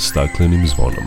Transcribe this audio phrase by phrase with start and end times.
[0.00, 1.04] staklenim zvonom.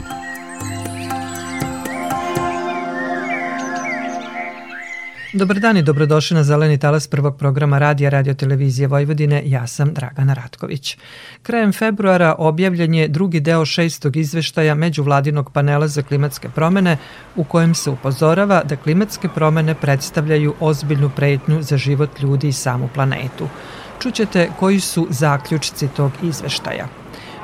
[5.34, 9.42] Dobar dan i dobrodošli na Zeleni talas prvog programa Radija Radio Televizije Vojvodine.
[9.46, 10.98] Ja sam Dragana Ratković.
[11.44, 16.98] Krajem februara objavljen je drugi deo šestog izveštaja Međuvladinog panela za klimatske promene
[17.36, 22.90] u kojem se upozorava da klimatske promene predstavljaju ozbiljnu pretnju za život ljudi i samu
[22.94, 23.48] planetu.
[24.02, 27.03] Čućete koji su zaključci tog izveštaja.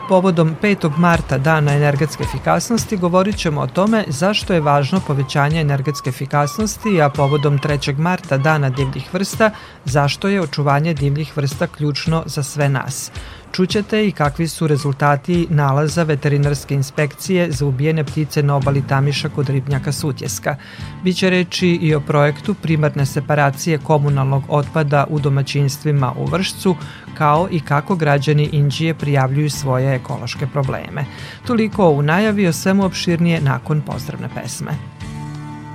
[0.09, 0.97] Povodom 5.
[0.97, 7.09] marta Dana energetske efikasnosti govorit ćemo o tome zašto je važno povećanje energetske efikasnosti, a
[7.09, 7.97] povodom 3.
[7.97, 9.51] marta Dana divljih vrsta
[9.85, 13.11] zašto je očuvanje divljih vrsta ključno za sve nas.
[13.51, 19.49] Čućete i kakvi su rezultati nalaza veterinarske inspekcije za ubijene ptice na obali Tamiša kod
[19.49, 20.55] ribnjaka Sutjeska.
[21.03, 26.75] Biće reči i o projektu primarne separacije komunalnog otpada u domaćinstvima u Vršcu,
[27.17, 31.05] kao i kako građani Inđije prijavljuju svoje ekološke probleme.
[31.47, 34.71] Toliko u najavi o svemu opširnije nakon pozdravne pesme.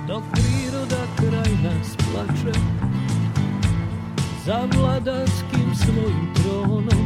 [0.07, 2.59] Dok priroda kraj nas plače
[4.45, 7.04] za vladarskim svojim tronom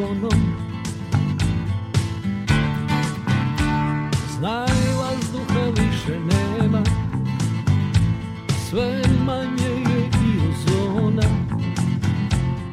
[0.00, 0.40] zvonom
[4.38, 6.82] Znaj vazduha više nema.
[8.68, 11.28] Sve manje je i ozona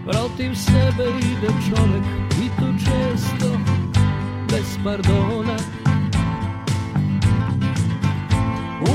[0.06, 2.04] Protiv sebe ide čovek
[2.44, 3.60] i to često
[4.52, 5.58] bez pardona.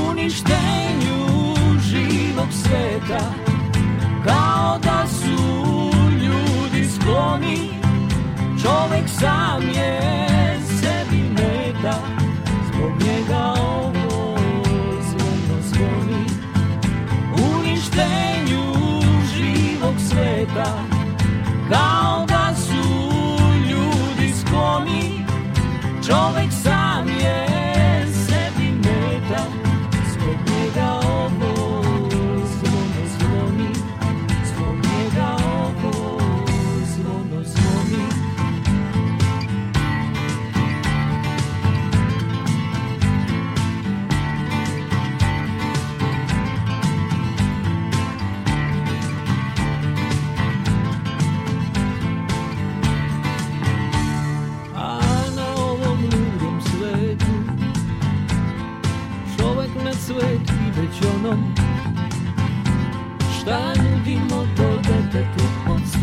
[0.09, 3.33] Uništenju živog sveta
[4.25, 4.92] Kao da
[8.63, 9.99] Čovek sam je
[10.79, 11.99] sebi meta
[12.67, 14.37] Zbog njega ovo
[15.01, 16.25] zvono zvoni
[17.57, 18.63] Uništenju
[19.35, 20.82] živog sveta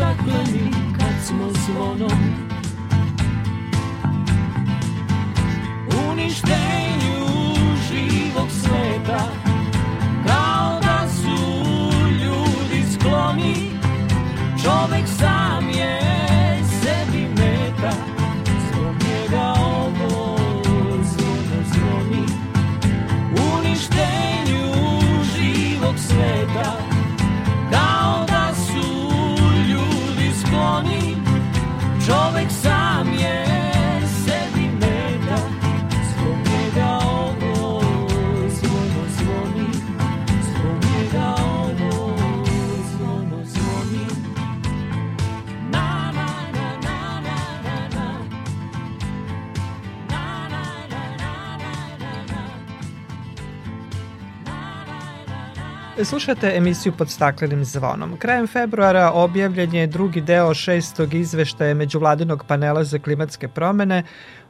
[0.01, 2.19] stakleni kad smo zvonom.
[6.11, 7.25] Uništenju
[7.87, 9.40] živog sveta
[56.05, 58.17] Slušate emisiju pod staklenim zvonom.
[58.17, 64.03] Krajem februara objavljen je drugi deo šestog izveštaja Međuvladinog panela za klimatske promene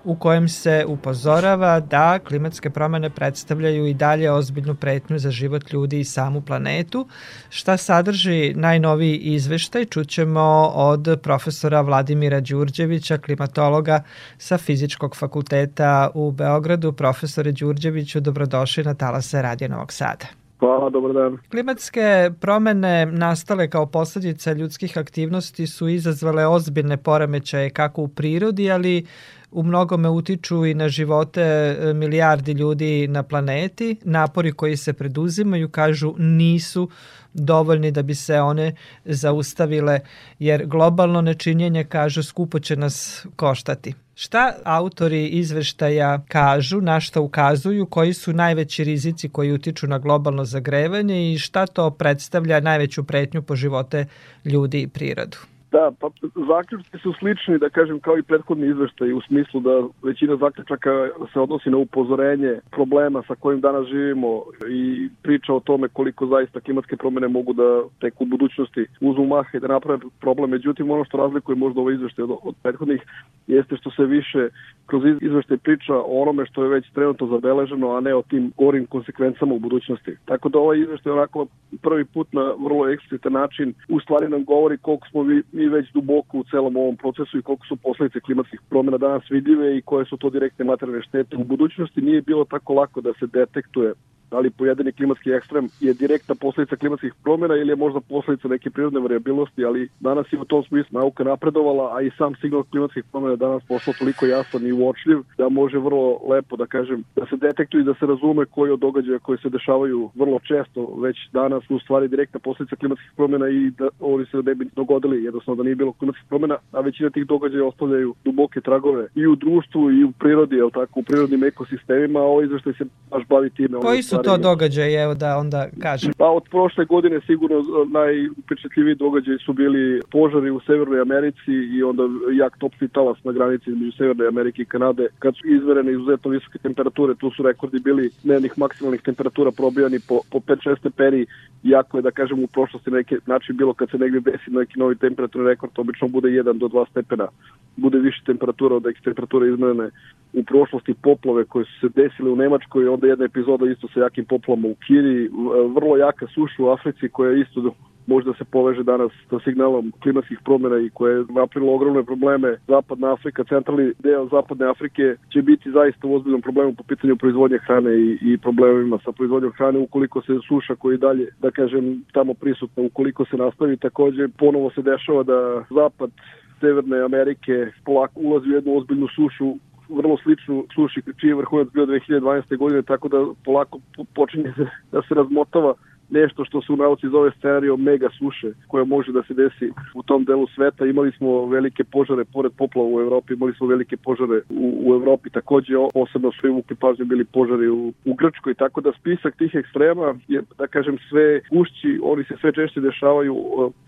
[0.04, 6.00] u kojem se upozorava da klimatske promene predstavljaju i dalje ozbiljnu pretnju za život ljudi
[6.00, 7.08] i samu planetu.
[7.50, 14.04] Šta sadrži najnoviji izveštaj čućemo od profesora Vladimira Đurđevića, klimatologa
[14.38, 16.94] sa Fizičkog fakulteta u Beogradu.
[16.94, 20.41] Profesore Đurđeviću, dobrodošli na Talase Radio Novog Sada.
[20.62, 21.38] Hvala, dobar dan.
[21.52, 29.06] Klimatske promene nastale kao posledica ljudskih aktivnosti su izazvale ozbiljne poremećaje kako u prirodi, ali
[29.52, 33.96] u mnogome utiču i na živote e, milijardi ljudi na planeti.
[34.04, 36.90] Napori koji se preduzimaju, kažu, nisu
[37.34, 38.76] dovoljni da bi se one
[39.06, 40.00] zaustavile,
[40.40, 43.94] jer globalno nečinjenje, kažu, skupo će nas koštati.
[44.16, 50.46] Šta autori izveštaja kažu, na šta ukazuju, koji su najveći rizici koji utiču na globalno
[50.46, 54.06] zagrevanje i šta to predstavlja najveću pretnju po živote
[54.46, 55.38] ljudi i prirodu?
[55.72, 56.10] Da, pa
[56.48, 61.40] zaključci su slični, da kažem, kao i prethodni izveštaj u smislu da većina zaključaka se
[61.40, 66.98] odnosi na upozorenje problema sa kojim danas živimo i priča o tome koliko zaista klimatske
[66.98, 70.50] promene mogu da tek u budućnosti uzmu maha i da naprave problem.
[70.50, 73.02] Međutim, ono što razlikuje možda ovaj izveštaj od, od prethodnih
[73.48, 74.50] jeste što se više
[74.86, 78.86] kroz izveštaj priča o onome što je već trenutno zabeleženo, a ne o tim gorim
[78.86, 80.16] konsekvencama u budućnosti.
[80.26, 81.48] Tako da ovaj izveštaj onako
[81.82, 85.92] prvi put na vrlo eksplicitan način u stvari nam govori koliko smo mi, mi već
[85.94, 90.06] duboko u celom ovom procesu i koliko su posledice klimatskih promjena danas vidljive i koje
[90.06, 91.38] su to direktne materijalne štete.
[91.38, 93.94] U budućnosti nije bilo tako lako da se detektuje
[94.32, 98.70] da li pojedini klimatski ekstrem je direktna posledica klimatskih promjena ili je možda posledica neke
[98.70, 103.04] prirodne variabilnosti, ali danas je u tom smislu nauka napredovala, a i sam signal klimatskih
[103.12, 107.36] promjena danas postao toliko jasan i uočljiv da može vrlo lepo da kažem da se
[107.38, 111.64] detektuje i da se razume koji od događaja koji se dešavaju vrlo često već danas
[111.70, 115.64] u stvari direktna posledica klimatskih promjena i da oni se ne bi dogodili, jednostavno da
[115.64, 120.04] nije bilo klimatskih promjena, a većina tih događaja ostavljaju duboke tragove i u društvu i
[120.04, 123.80] u prirodi, jel tako, u prirodnim ekosistemima, a ovo izveštaj se baš bavi time.
[123.80, 126.14] Koji su to događaje, evo da onda kažem?
[126.18, 132.04] Pa od prošle godine sigurno najupečetljiviji događaji su bili požari u Severnoj Americi i onda
[132.34, 135.08] jak topli talas na granici između Severne Amerike i Kanade.
[135.20, 140.20] Kad su izverene izuzetno visoke temperature, tu su rekordi bili dnevnih maksimalnih temperatura probijani po,
[140.32, 141.26] po 5-6 stepeni,
[141.64, 144.96] jako je da kažem u prošlosti neki način bilo kad se negdje desi neki novi
[144.96, 147.28] temperaturni rekord, obično bude 1 do 2 stepena,
[147.76, 149.90] bude više temperatura od nekih temperatura izmene
[150.34, 154.26] u prošlosti poplove koje su se desile u Nemačkoj, onda jedna epizoda isto sa jakim
[154.26, 155.30] poplama u Kiri,
[155.76, 157.74] vrlo jaka suša u Africi koja je isto
[158.08, 162.58] možda se poveže danas sa signalom klimatskih promjena i koje je napravilo ogromne probleme.
[162.68, 167.58] Zapadna Afrika, centralni deo Zapadne Afrike će biti zaista u ozbiljnom problemu po pitanju proizvodnje
[167.66, 172.34] hrane i, i problemima sa proizvodnjom hrane ukoliko se suša koji dalje, da kažem, tamo
[172.34, 173.78] prisutna, ukoliko se nastavi.
[173.78, 176.12] Takođe, ponovo se dešava da Zapad
[176.60, 179.56] Severne Amerike polako ulazi u jednu ozbiljnu sušu
[179.98, 182.58] vrlo sličnu suši čiji je vrhunac bio 2012.
[182.58, 183.80] godine, tako da polako
[184.16, 184.54] počinje
[184.92, 185.74] da se razmotava
[186.12, 190.04] nešto što se u nauci zove scenario mega suše koja može da se desi u
[190.04, 190.86] tom delu sveta.
[190.86, 195.30] Imali smo velike požare pored poplava u Evropi, imali smo velike požare u, u Evropi.
[195.30, 200.16] Takođe, posebno su uvukli pažnju bili požari u, u Grčkoj, tako da spisak tih ekstrema
[200.28, 203.36] je, da kažem, sve gušći, oni se sve češće dešavaju,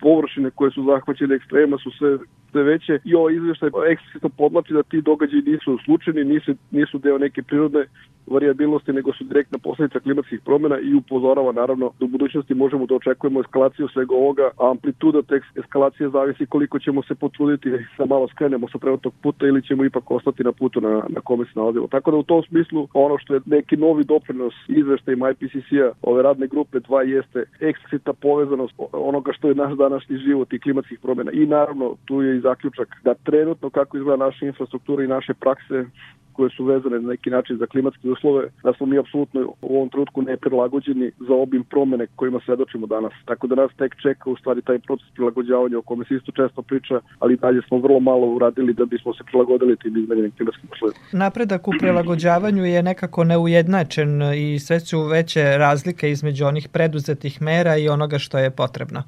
[0.02, 2.18] površine koje su zahvaćene ekstrema su sve
[2.54, 3.00] sve veće.
[3.06, 7.86] I ovo izveštaj eksplicitno podlači da ti događaji nisu slučajni, nisu, nisu deo neke prirodne
[8.28, 13.88] variabilnosti, nego su direktna posledica klimatskih promjena i upozorava naravno budućnosti možemo da očekujemo eskalaciju
[13.88, 18.78] svega ovoga, a amplituda te eskalacije zavisi koliko ćemo se potruditi da malo skrenemo sa
[18.78, 21.88] trenutnog puta ili ćemo ipak ostati na putu na, na kome se nalazimo.
[21.88, 26.48] Tako da u tom smislu ono što je neki novi doprinos izveštajima IPCC-a ove radne
[26.48, 31.32] grupe 2 jeste eksplicita povezanost onoga što je naš današnji život i klimatskih promjena.
[31.32, 35.86] I naravno tu je i zaključak da trenutno kako izgleda naša infrastruktura i naše prakse
[36.34, 39.90] koje su vezane na neki način za klimatske uslove, da smo mi apsolutno u ovom
[39.90, 43.14] trenutku neprilagođeni za obim promene kojima svedočimo danas.
[43.26, 46.62] Tako da nas tek čeka u stvari taj proces prilagođavanja o kome se isto često
[46.62, 51.00] priča, ali dalje smo vrlo malo uradili da bismo se prilagodili tim izmenjenim klimatskim uslovima.
[51.12, 57.78] Napredak u prilagođavanju je nekako neujednačen i sve su veće razlike između onih preduzetih mera
[57.78, 59.04] i onoga što je potrebno.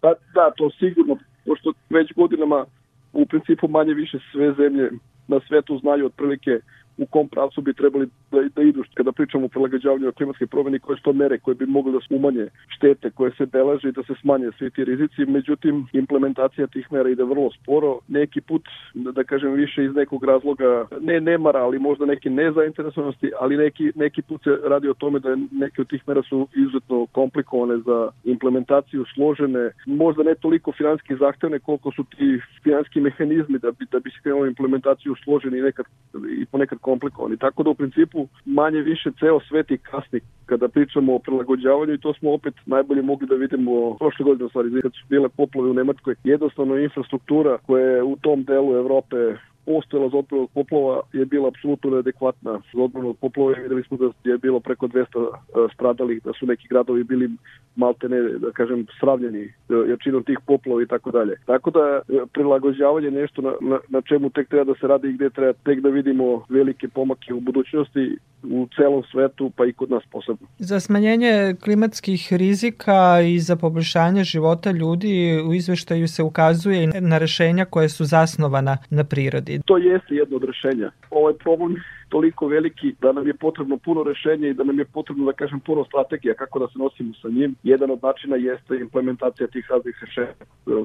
[0.00, 1.16] Pa, da, to sigurno,
[1.46, 2.64] pošto već godinama
[3.12, 4.90] u principu manje više sve zemlje
[5.30, 6.60] na svetu znaju otprilike
[7.00, 10.96] u kom pravcu bi trebali da, da idu kada pričamo o prilagođavanju klimatske promjene koje
[10.96, 14.14] su to mere koje bi mogli da umanje štete koje se beleže i da se
[14.20, 15.24] smanje svi ti rizici.
[15.24, 17.98] Međutim, implementacija tih mera ide vrlo sporo.
[18.08, 18.62] Neki put,
[18.94, 23.92] da, da kažem više iz nekog razloga, ne nemara, ali možda neke nezainteresovanosti, ali neki,
[23.94, 28.10] neki put se radi o tome da neke od tih mera su izuzetno komplikovane za
[28.24, 33.98] implementaciju, složene, možda ne toliko finanski zahtevne koliko su ti finanski mehanizmi da bi, da
[33.98, 35.86] bi se krenulo implementaciju složeni i nekad
[36.40, 37.36] i ponekad komplikovani.
[37.36, 42.02] Tako da u principu manje više ceo svet i kasni kada pričamo o prilagođavanju i
[42.04, 45.70] to smo opet najbolje mogli da vidimo prošle godine, u stvari, kad su bile poplave
[45.70, 46.14] u Nemačkoj.
[46.24, 49.16] Jednostavno infrastruktura koja je u tom delu Evrope
[49.64, 53.52] postojala za odbranu od poplova je bila apsolutno neadekvatna za odbranu od poplova.
[53.62, 55.06] Videli smo da je bilo preko 200 e,
[55.74, 57.30] stradalih, da su neki gradovi bili
[57.76, 59.52] malte ne, da kažem, sravljeni e,
[59.90, 61.36] jačinom tih poplova i tako dalje.
[61.46, 62.00] Tako da e,
[62.32, 65.80] prilagođavanje nešto na, na, na čemu tek treba da se radi i gde treba tek
[65.80, 70.46] da vidimo velike pomake u budućnosti u celom svetu, pa i kod nas posebno.
[70.58, 77.64] Za smanjenje klimatskih rizika i za poboljšanje života ljudi u izveštaju se ukazuje na rešenja
[77.64, 79.49] koje su zasnovana na prirodi.
[79.66, 80.90] To jeste jedno od rešenja.
[81.10, 81.76] Ovaj problem
[82.10, 85.60] toliko veliki da nam je potrebno puno rešenja i da nam je potrebno, da kažem,
[85.60, 87.54] puno strategija kako da se nosimo sa njim.
[87.62, 90.34] Jedan od načina jeste implementacija tih raznih rešenja,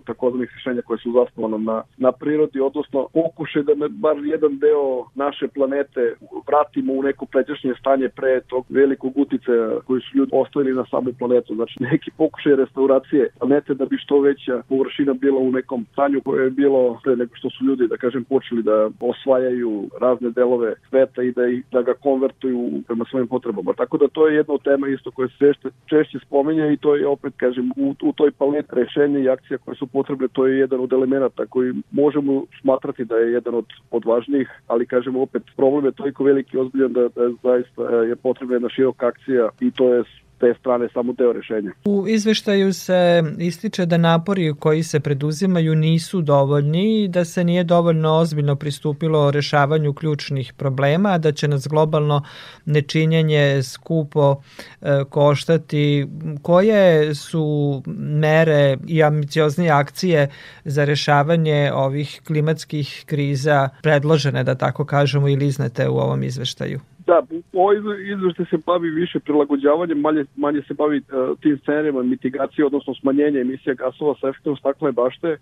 [0.05, 5.05] takozvanih rešenja koje su zasnovane na, na prirodi, odnosno pokuše da ne, bar jedan deo
[5.15, 6.15] naše planete
[6.47, 9.51] vratimo u neko pređašnje stanje pre tog velikog utice
[9.85, 11.55] koji su ljudi ostavili na samu planetu.
[11.55, 16.43] Znači neki pokušaj restauracije planete da bi što veća površina bila u nekom stanju koje
[16.43, 21.14] je bilo pre nego što su ljudi, da kažem, počeli da osvajaju razne delove sveta
[21.23, 23.73] i da, ih, da ga konvertuju prema svojim potrebama.
[23.73, 26.95] Tako da to je jedna od tema isto koje se češće, češće spominje i to
[26.95, 30.59] je opet, kažem, u, u toj palet rešenja i akcija koje su potrebne, to je
[30.59, 35.43] jedan od elemenata koji možemo smatrati da je jedan od, od važnijih, ali kažem opet,
[35.55, 39.93] problem je toliko veliki ozbiljan da, da zaista je potrebna jedna široka akcija i to
[39.93, 40.03] je
[40.39, 41.71] te strane samo deo rešenja.
[41.85, 47.63] U izveštaju se ističe da napori koji se preduzimaju nisu dovoljni i da se nije
[47.63, 52.23] dovoljno ozbiljno pristupilo rešavanju ključnih problema, da će nas globalno
[52.65, 54.35] nečinjenje skupo
[54.81, 56.07] e, koštati.
[56.41, 60.29] Koje su mere i ambicioznije akcije
[60.65, 66.79] za rešavanje ovih klimatskih kriza predložene, da tako kažemo, ili iznete u ovom izveštaju?
[67.07, 67.21] Da,
[67.53, 67.77] ovaj
[68.13, 73.39] izveštaj se bavi više prilagođavanjem, manje, manje se bavi uh, tim scenarijama mitigacije, odnosno smanjenja
[73.41, 75.37] emisija gasova sa efektom staklene bašte.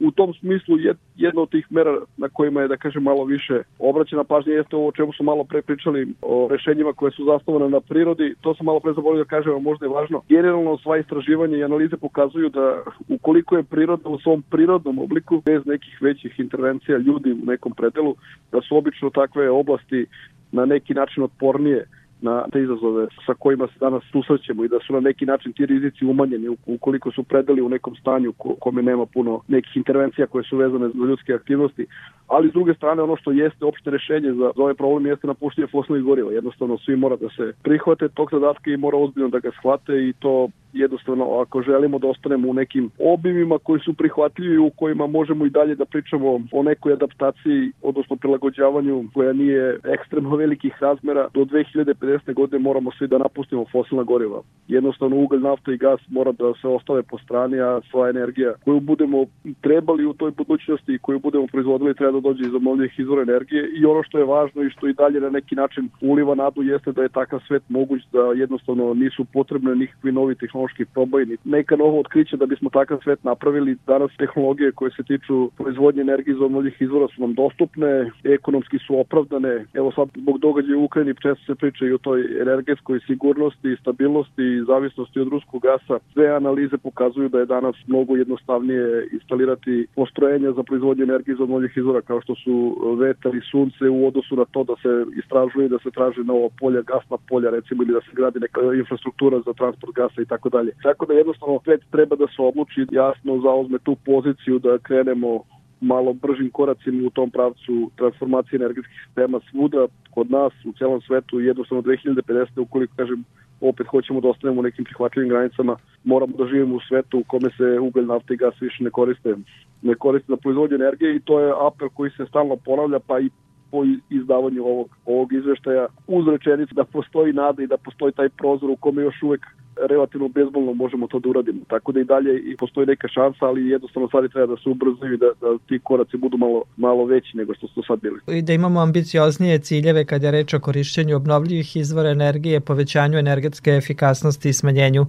[0.00, 3.62] U tom smislu jed, jedna od tih mera na kojima je, da kažem, malo više
[3.78, 7.68] obraćena pažnja jeste ovo o čemu smo malo pre pričali o rešenjima koje su zasnovane
[7.68, 8.34] na prirodi.
[8.40, 10.22] To sam malo pre zaboravio da kažem, a možda je važno.
[10.28, 15.66] Generalno sva istraživanja i analize pokazuju da ukoliko je priroda u svom prirodnom obliku, bez
[15.66, 18.14] nekih većih intervencija ljudi u nekom predelu,
[18.52, 20.06] da su obično takve oblasti
[20.52, 21.86] na neki način otpornije
[22.20, 25.66] na te izazove sa kojima se danas susrećemo i da su na neki način ti
[25.66, 30.56] rizici umanjeni ukoliko su predali u nekom stanju kome nema puno nekih intervencija koje su
[30.56, 31.86] vezane za ljudske aktivnosti.
[32.26, 35.66] Ali s druge strane ono što jeste opšte rešenje za, za ovaj problem jeste napuštenje
[35.66, 36.32] fosilnih goriva.
[36.32, 40.12] Jednostavno svi mora da se prihvate tog zadatka i mora ozbiljno da ga shvate i
[40.12, 45.46] to jednostavno ako želimo da ostanemo u nekim obimima koji su prihvatljivi u kojima možemo
[45.46, 51.44] i dalje da pričamo o nekoj adaptaciji odnosno prilagođavanju koja nije ekstremno velikih razmera do
[51.44, 52.34] 2050.
[52.34, 54.42] godine moramo svi da napustimo fosilna goriva.
[54.68, 58.80] Jednostavno ugalj, nafta i gas mora da se ostave po strani, a sva energija koju
[58.80, 59.26] budemo
[59.60, 63.70] trebali u toj budućnosti i koju budemo proizvodili treba da dođe iz obnovljivih izvora energije
[63.80, 66.92] i ono što je važno i što i dalje na neki način uliva nadu jeste
[66.92, 71.76] da je takav svet moguć da jednostavno nisu potrebne nikakvi novi tehnologije tehnološki proboj, neka
[71.76, 73.76] novo otkriće da bismo takav svet napravili.
[73.86, 79.00] Danas tehnologije koje se tiču proizvodnje energije iz obnovljivih izvora su nam dostupne, ekonomski su
[79.00, 79.64] opravdane.
[79.74, 84.42] Evo sad zbog događaja u Ukrajini često se priča i o toj energetskoj sigurnosti, stabilnosti
[84.42, 85.98] i zavisnosti od ruskog gasa.
[86.12, 91.76] Sve analize pokazuju da je danas mnogo jednostavnije instalirati postrojenja za proizvodnju energije iz obnovljivih
[91.76, 92.54] izvora kao što su
[93.00, 96.82] vetar i sunce u odnosu na to da se istražuje da se traže novo polja,
[96.82, 100.56] gasna polja recimo ili da se gradi neka infrastruktura za transport gasa i tako tako
[100.56, 100.72] dalje.
[100.82, 105.42] Tako da jednostavno svet treba da se odluči jasno zauzme tu poziciju da krenemo
[105.80, 111.40] malo bržim koracima u tom pravcu transformacije energetskih sistema svuda kod nas u celom svetu
[111.40, 112.60] jednostavno 2050.
[112.60, 113.24] ukoliko kažem
[113.60, 117.50] opet hoćemo da ostanemo u nekim prihvatljivim granicama, moramo da živimo u svetu u kome
[117.56, 119.36] se ugalj, nafta i gas više ne koriste,
[119.82, 123.30] ne koriste na proizvodnju energije i to je apel koji se stalno ponavlja, pa i
[123.70, 128.70] po izdavanju ovog, ovog izveštaja uz rečenicu da postoji nada i da postoji taj prozor
[128.70, 129.46] u kome još uvek
[129.86, 131.60] relativno bezbolno možemo to da uradimo.
[131.68, 135.14] Tako da i dalje i postoji neka šansa, ali jednostavno stvari treba da se ubrzaju
[135.14, 138.38] i da, da ti koraci budu malo, malo veći nego što su sad bili.
[138.38, 143.70] I da imamo ambicioznije ciljeve kada je reč o korišćenju obnovljivih izvora energije, povećanju energetske
[143.70, 145.06] efikasnosti i smanjenju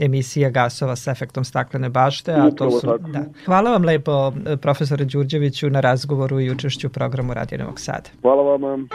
[0.00, 3.24] emisija gasova sa efektom staklene bašte, a to su da.
[3.44, 8.10] Hvala vam lepo profesore Đurđeviću na razgovoru i učešću u programu Radio Novog Sada.
[8.22, 8.88] Hvala vam.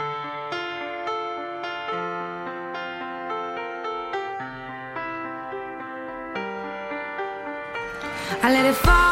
[8.42, 9.05] I let it fall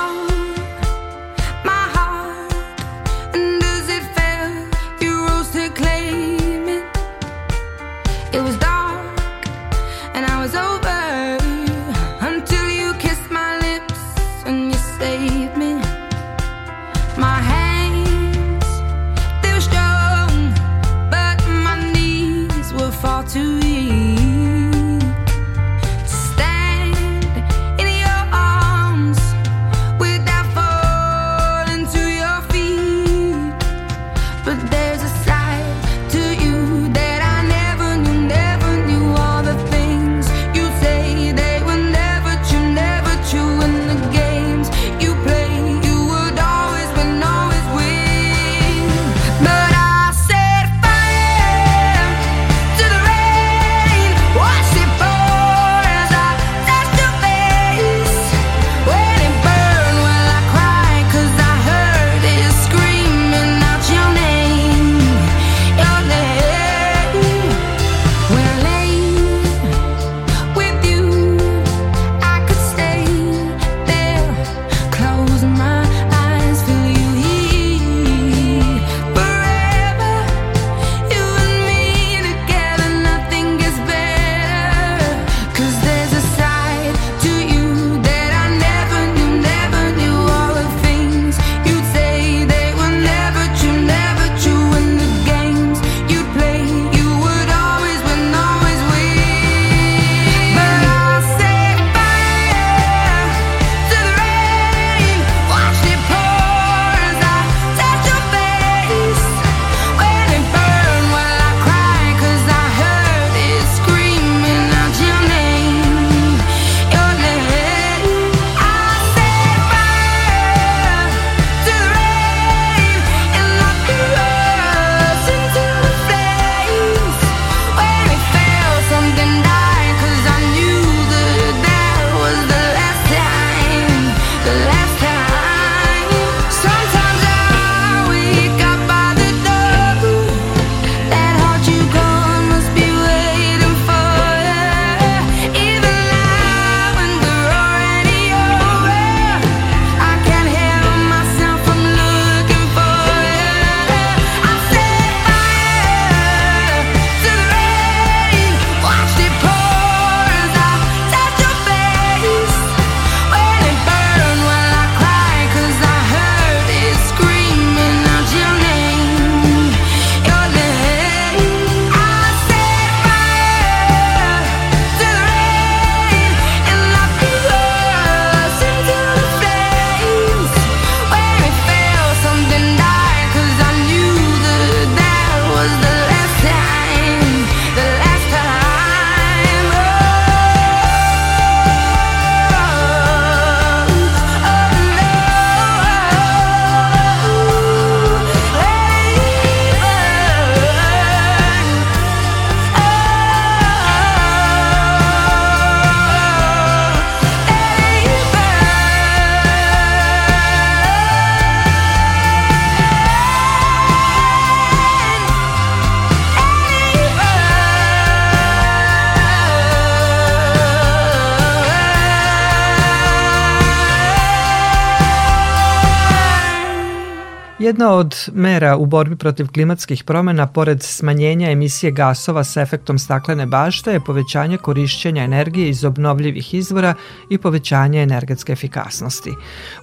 [227.65, 233.47] Jedna od mera u borbi protiv klimatskih promena, pored smanjenja emisije gasova sa efektom staklene
[233.47, 236.95] bašte, je povećanje korišćenja energije iz obnovljivih izvora
[237.31, 239.31] i povećanje energetske efikasnosti.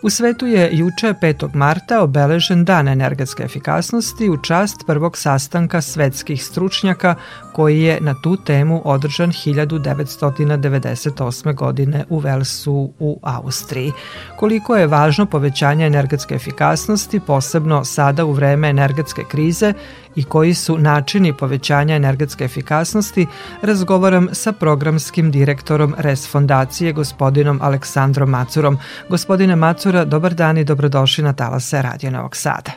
[0.02, 1.56] U svetu je juče 5.
[1.56, 7.16] marta obeležen Dan energetske efikasnosti u čast prvog sastanka svetskih stručnjaka
[7.54, 11.56] koji je na tu temu održan 1998.
[11.56, 13.92] godine u Velsu u Austriji.
[14.40, 19.74] Koliko je važno povećanje energetske efikasnosti, posebno sada u vreme energetske krize
[20.16, 23.28] i koji su načini povećanja energetske efikasnosti,
[23.62, 28.78] razgovaram sa programskim direktorom RES fondacije, gospodinom Aleksandrom Macurom.
[29.10, 32.72] Gospodine Macura, dobar dan i dobrodošli na Talase Radio Novog Sada.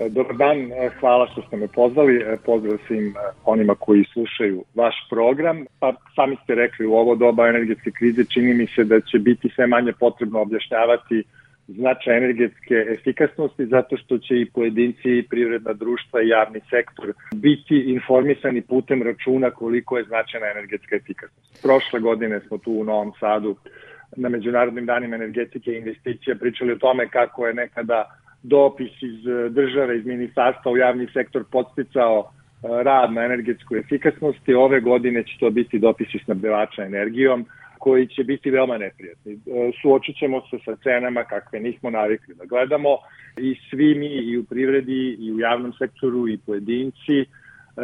[0.00, 2.16] E, dobar dan, e, hvala što ste me pozvali.
[2.16, 5.64] E, pozdrav svim onima koji slušaju vaš program.
[5.78, 9.48] Pa sami ste rekli u ovo doba energetske krize čini mi se da će biti
[9.54, 11.24] sve manje potrebno objašnjavati
[11.76, 17.76] značaj energetske efikasnosti zato što će i pojedinci i privredna društva i javni sektor biti
[17.86, 21.62] informisani putem računa koliko je značajna energetska efikasnost.
[21.62, 23.56] Prošle godine smo tu u Novom Sadu
[24.16, 28.04] na Međunarodnim danima energetike i investicija pričali o tome kako je nekada
[28.42, 34.54] dopis iz države, iz ministarstva u javni sektor podsticao e, rad na energetsku efikasnosti.
[34.54, 37.46] Ove godine će to biti dopisi snabdevača energijom
[37.80, 39.32] koji će biti veoma neprijatni.
[39.32, 39.38] E,
[39.82, 42.88] suočit ćemo se sa cenama kakve nismo navikli da gledamo
[43.36, 47.26] i svi mi i u privredi i u javnom sektoru i pojedinci e,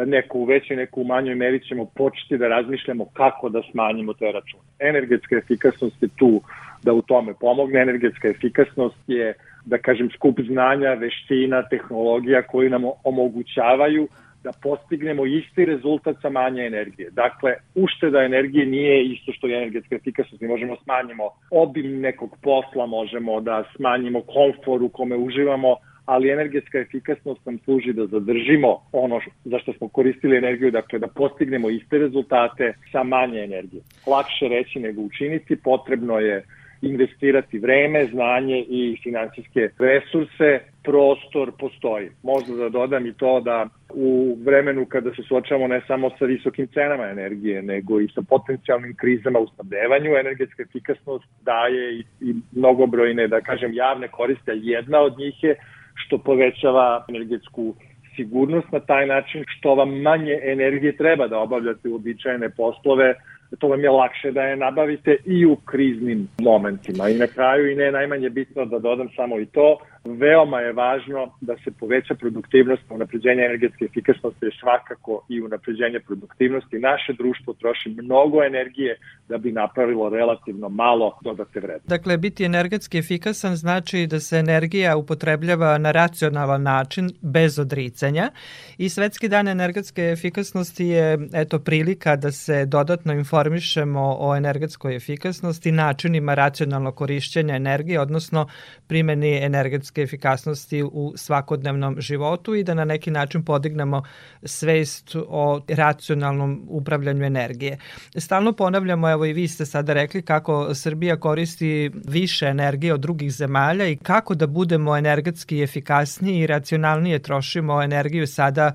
[0.05, 4.31] neku u većoj, neku u manjoj meri ćemo početi da razmišljamo kako da smanjimo te
[4.31, 4.63] račune.
[4.79, 6.41] Energetska efikasnost je tu
[6.83, 7.81] da u tome pomogne.
[7.81, 9.33] Energetska efikasnost je,
[9.65, 14.07] da kažem, skup znanja, veština, tehnologija koji nam omogućavaju
[14.43, 17.09] da postignemo isti rezultat sa manje energije.
[17.11, 20.41] Dakle, ušteda energije nije isto što je energetska efikasnost.
[20.41, 26.79] Mi možemo smanjimo obim nekog posla, možemo da smanjimo komfor u kome uživamo, ali energetska
[26.79, 31.97] efikasnost nam služi da zadržimo ono za što smo koristili energiju, dakle da postignemo iste
[31.97, 33.81] rezultate sa manje energije.
[34.07, 36.43] Lakše reći nego učiniti, potrebno je
[36.81, 42.09] investirati vreme, znanje i finansijske resurse, prostor postoji.
[42.23, 46.67] Možda da dodam i to da u vremenu kada se suočavamo ne samo sa visokim
[46.67, 53.27] cenama energije, nego i sa potencijalnim krizama u snabdevanju, energetska efikasnost daje i, i mnogobrojne,
[53.27, 54.51] da kažem, javne koriste.
[54.55, 55.55] Jedna od njih je
[55.95, 57.75] što povećava energetsku
[58.15, 63.15] sigurnost na taj način što vam manje energije treba da obavljate uobičajene poslove
[63.59, 67.09] to vam je lakše da je nabavite i u kriznim momentima.
[67.09, 69.77] I na kraju i ne najmanje bitno da dodam samo i to,
[70.15, 76.79] veoma je važno da se poveća produktivnost, unapređenje energetske efikasnosti je svakako i unapređenje produktivnosti.
[76.79, 78.97] Naše društvo troši mnogo energije
[79.29, 81.89] da bi napravilo relativno malo dodate vrednosti.
[81.89, 88.31] Dakle, biti energetski efikasan znači da se energija upotrebljava na racionalan način, bez odricanja.
[88.77, 95.71] I Svetski dan energetske efikasnosti je eto prilika da se dodatno informišemo o energetskoj efikasnosti,
[95.71, 98.47] načinima racionalnog korišćenja energije, odnosno
[98.87, 104.03] primeni energetske energetske efikasnosti u svakodnevnom životu i da na neki način podignemo
[104.43, 107.77] svest o racionalnom upravljanju energije.
[108.15, 113.31] Stalno ponavljamo, evo i vi ste sada rekli kako Srbija koristi više energije od drugih
[113.31, 118.73] zemalja i kako da budemo energetski efikasniji i racionalnije trošimo energiju sada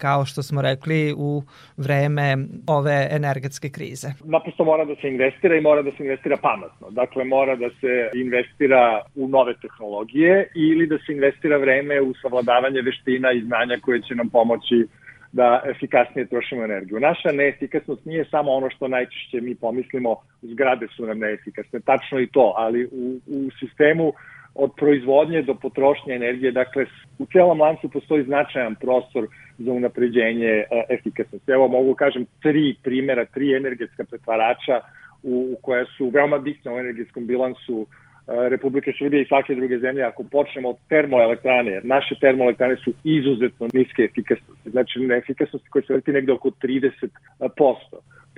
[0.00, 1.42] kao što smo rekli u
[1.76, 2.36] vreme
[2.66, 4.08] ove energetske krize?
[4.24, 6.90] Naprosto mora da se investira i mora da se investira pametno.
[6.90, 12.80] Dakle, mora da se investira u nove tehnologije ili da se investira vreme u savladavanje
[12.82, 14.86] veština i znanja koje će nam pomoći
[15.32, 17.00] da efikasnije trošimo energiju.
[17.00, 22.26] Naša neefikasnost nije samo ono što najčešće mi pomislimo, zgrade su nam neefikasne, tačno i
[22.26, 24.12] to, ali u, u sistemu
[24.60, 26.84] od proizvodnje do potrošnje energije, dakle
[27.18, 29.26] u celom lancu postoji značajan prostor
[29.58, 31.52] za unapređenje e, efikasnosti.
[31.52, 34.80] Evo mogu kažem tri primera, tri energetska pretvarača
[35.22, 40.02] u, koja su veoma bitne u energetskom bilansu e, Republike Srbije i svake druge zemlje,
[40.02, 46.12] ako počnemo od termoelektrane, naše termoelektrane su izuzetno niske efikasnosti, znači neefikasnosti koje se leti
[46.12, 47.08] negde oko 30%.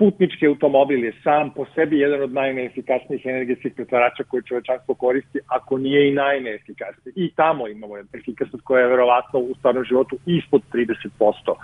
[0.03, 5.79] Putnički automobil je sam po sebi jedan od najneefikasnijih energetskih pretvarača koje čovečanstvo koristi, ako
[5.79, 7.13] nije i najneefikasniji.
[7.17, 11.55] I tamo imamo efikasnost koja je verovatno u stvarnom životu ispod 30%.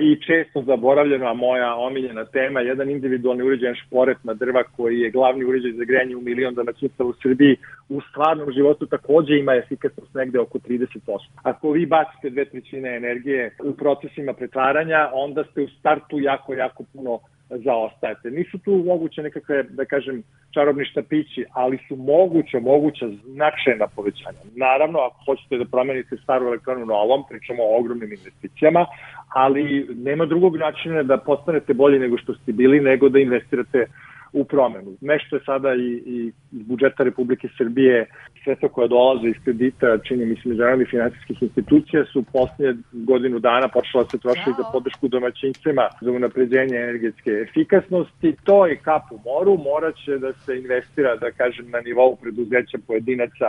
[0.00, 5.44] I često zaboravljena moja omiljena tema, jedan individualni uređajan šporet na drva koji je glavni
[5.44, 7.56] uređaj za grejanje u milion domaćinstva u Srbiji,
[7.88, 10.86] u stvarnom životu takođe ima efikasnost negde oko 30%.
[11.42, 16.84] Ako vi bacite dve trećine energije u procesima pretvaranja, onda ste u startu jako, jako
[16.92, 17.18] puno
[17.58, 18.30] zaostajete.
[18.30, 24.38] Nisu tu moguće nekakve, da kažem, čarobni štapići, ali su moguće, moguća značajna povećanja.
[24.56, 28.86] Naravno, ako hoćete da promenite staru elektronu novom, pričamo o ogromnim investicijama,
[29.28, 33.86] ali nema drugog načina da postanete bolji nego što ste bili, nego da investirate
[34.34, 34.96] u promenu.
[35.00, 38.06] Nešto je sada i, i iz budžeta Republike Srbije
[38.44, 43.68] sredstva koja dolaze iz kredita, čini mi se međunarodnih finansijskih institucija, su posljednje godinu dana
[43.68, 48.36] počela se trošiti za podršku domaćincima za unapređenje energetske efikasnosti.
[48.44, 53.48] To je kap u moru, moraće da se investira, da kažem, na nivou preduzeća pojedinaca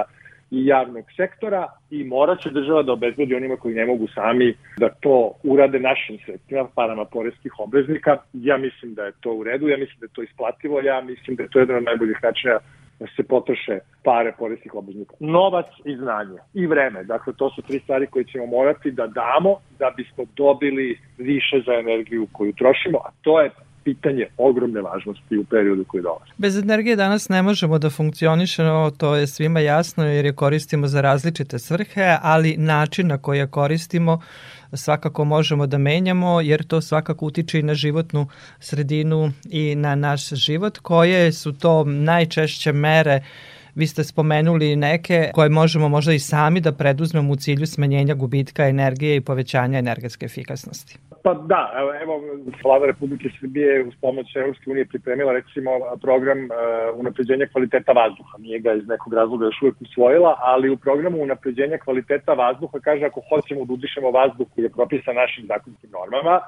[0.52, 4.90] i javnog sektora i morat će država da obezbedi onima koji ne mogu sami da
[4.90, 8.18] to urade našim sredstvima, parama poreskih obveznika.
[8.34, 11.36] Ja mislim da je to u redu, ja mislim da je to isplativo, ja mislim
[11.36, 12.60] da je to jedan od najboljih načina
[13.00, 15.16] da se potroše pare poreskih obveznika.
[15.20, 17.04] Novac i znanje i vreme.
[17.04, 21.74] Dakle, to su tri stvari koje ćemo morati da damo da bismo dobili više za
[21.74, 23.50] energiju koju trošimo, a to je
[23.86, 26.32] pitanje ogromne važnosti u periodu koji dolazi.
[26.38, 31.02] Bez energije danas ne možemo da funkcionišemo, to je svima jasno jer je koristimo za
[31.02, 34.22] različite svrhe, ali način na koji je koristimo
[34.74, 38.28] svakako možemo da menjamo jer to svakako utiče i na životnu
[38.60, 40.78] sredinu i na naš život.
[40.78, 43.22] Koje su to najčešće mere
[43.76, 48.68] Vi ste spomenuli neke koje možemo možda i sami da preduzmemo u cilju smanjenja gubitka
[48.68, 50.98] energije i povećanja energetske efikasnosti.
[51.26, 51.62] Pa da,
[52.02, 52.22] evo,
[52.64, 56.50] vlada Republike Srbije uz pomoć Evropske unije pripremila recimo program uh,
[57.00, 58.38] unapređenja kvaliteta vazduha.
[58.38, 63.06] Nije ga iz nekog razloga još uvek usvojila, ali u programu unapređenja kvaliteta vazduha kaže
[63.06, 66.40] ako hoćemo da udišemo vazduh koji je propisan našim zakonskim normama,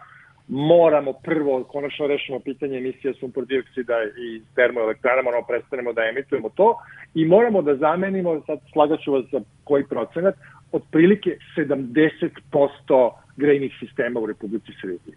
[0.47, 6.77] moramo prvo konačno rešimo pitanje emisije sumpor dioksida i termoelektranama, ono prestanemo da emitujemo to
[7.13, 10.35] i moramo da zamenimo, sad slagaću vas za koji procenat,
[10.71, 15.15] otprilike 70% grejnih sistema u Republici Srbiji.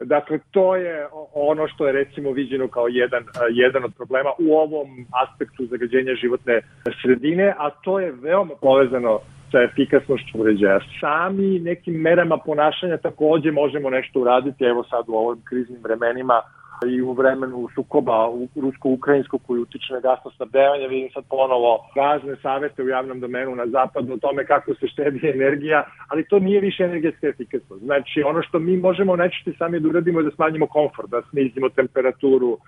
[0.00, 5.06] Dakle, to je ono što je recimo viđeno kao jedan, jedan od problema u ovom
[5.22, 6.60] aspektu zagađenja životne
[7.02, 9.18] sredine, a to je veoma povezano
[9.50, 10.80] sa efikasnošću uređaja.
[11.00, 16.42] Sami nekim merama ponašanja takođe možemo nešto uraditi, evo sad u ovim kriznim vremenima
[16.86, 22.82] i u vremenu sukoba rusko-ukrajinsko koji utiče na gasno snabdevanje, vidim sad ponovo razne savete
[22.82, 26.84] u javnom domenu na zapadu o tome kako se štedi energija, ali to nije više
[26.84, 27.82] energetska efikasnost.
[27.82, 31.68] Znači, ono što mi možemo najčešće sami da uradimo je da smanjimo komfort, da snizimo
[31.68, 32.58] temperaturu,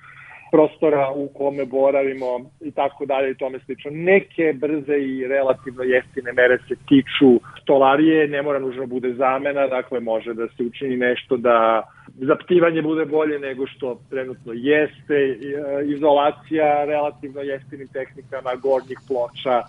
[0.51, 3.91] prostora u kome boravimo i tako dalje i tome slično.
[3.91, 10.01] Neke brze i relativno jeftine mere se tiču stolarije, ne mora nužno bude zamena, dakle
[10.01, 11.83] može da se učini nešto da
[12.17, 15.37] zaptivanje bude bolje nego što trenutno jeste, e,
[15.85, 19.63] izolacija relativno jeftinim tehnikama gornjih ploča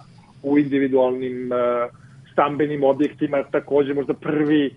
[0.44, 1.58] u individualnim e,
[2.32, 4.72] stambenim objektima takođe možda prvi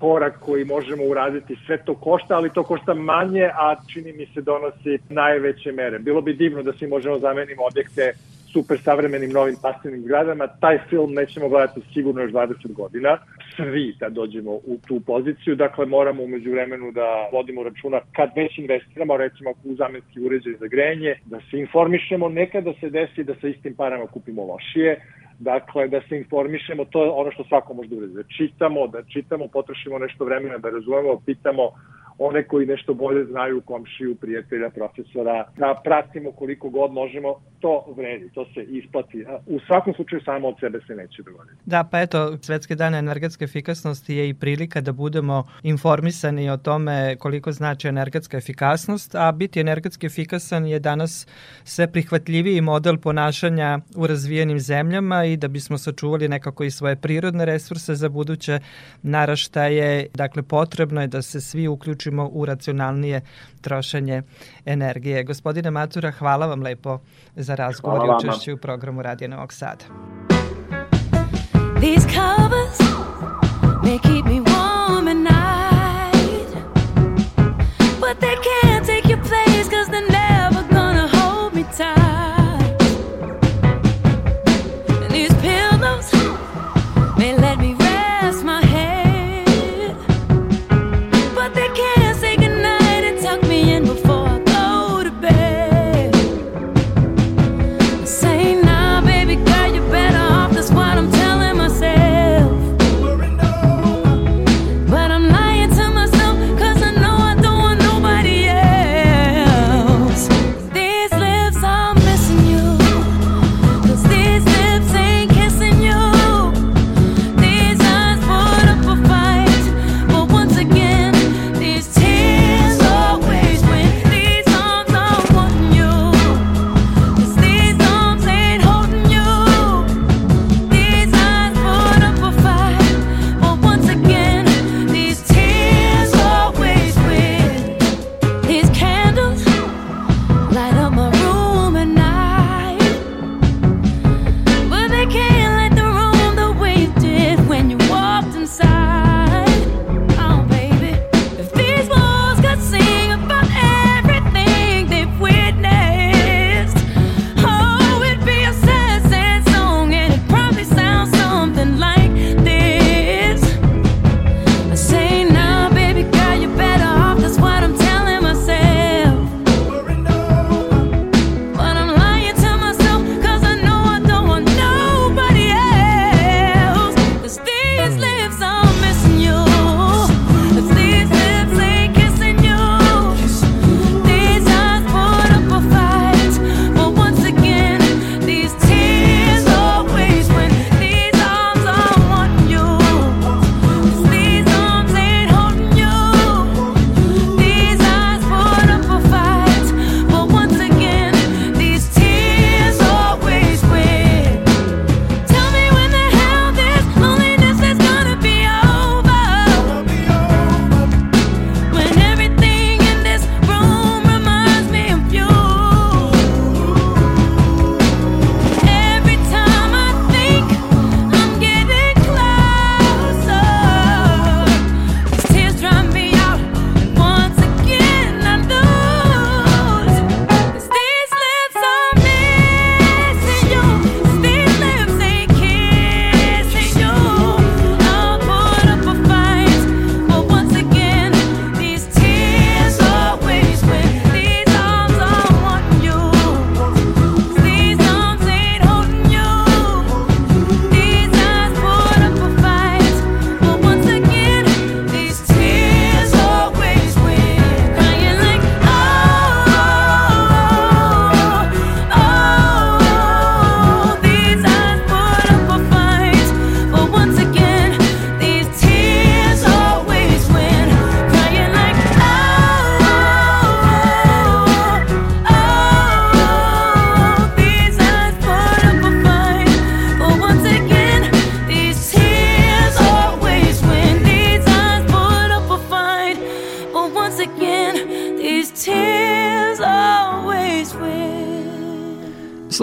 [0.00, 1.56] korak koji možemo uraditi.
[1.66, 5.98] Sve to košta, ali to košta manje, a čini mi se donosi najveće mere.
[5.98, 8.12] Bilo bi divno da svi možemo zamenimo objekte
[8.52, 10.46] super savremenim novim pasivnim gradama.
[10.46, 13.18] Taj film nećemo gledati sigurno još 20 godina.
[13.56, 15.54] Svi da dođemo u tu poziciju.
[15.56, 20.66] Dakle, moramo umeđu vremenu da vodimo računa kad već investiramo, recimo u zamenski uređaj za
[20.66, 22.28] grejanje, da se informišemo.
[22.28, 25.00] Nekada se desi da sa istim parama kupimo lošije
[25.40, 28.14] Dakle, da se informišemo, to je ono što svako može da uredi.
[28.14, 31.70] Da čitamo, da čitamo, potrošimo nešto vremena, da razumemo, pitamo
[32.22, 38.30] one koji nešto bolje znaju, komšiju, prijatelja, profesora, da pratimo koliko god možemo, to vredi,
[38.34, 39.24] to se isplati.
[39.46, 41.56] U svakom slučaju samo od sebe se neće dogoditi.
[41.66, 47.16] Da, pa eto, Svetske dane energetske efikasnosti je i prilika da budemo informisani o tome
[47.18, 51.26] koliko znači energetska efikasnost, a biti energetski efikasan je danas
[51.64, 57.44] sve prihvatljiviji model ponašanja u razvijenim zemljama i da bismo sačuvali nekako i svoje prirodne
[57.44, 58.58] resurse za buduće
[59.02, 60.06] naraštaje.
[60.14, 61.68] Dakle, potrebno je da se svi
[62.10, 63.20] uključimo u racionalnije
[63.60, 64.22] trošenje
[64.64, 65.24] energije.
[65.24, 66.98] Gospodine Matura, hvala vam lepo
[67.36, 69.84] za razgovor i učešće u programu Radija Novog Sada.
[71.80, 72.78] These covers,
[73.82, 76.50] they keep me warm at night
[78.00, 80.09] But they can't take your place cause they're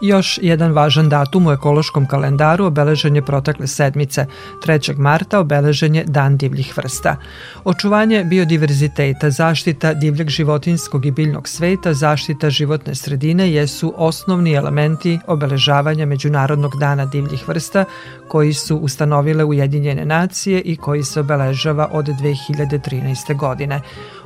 [0.00, 4.26] Još jedan važan datum u ekološkom kalendaru obeležen je protekle sedmice.
[4.66, 4.98] 3.
[4.98, 7.16] marta obeležen je Dan divljih vrsta.
[7.64, 16.06] Očuvanje biodiverziteta, zaštita divljeg životinskog i biljnog sveta, zaštita životne sredine jesu osnovni elementi obeležavanja
[16.06, 17.84] Međunarodnog dana divljih vrsta
[18.28, 23.36] koji su ustanovile Ujedinjene nacije i koji se obeležava od 2013.
[23.36, 23.80] godine.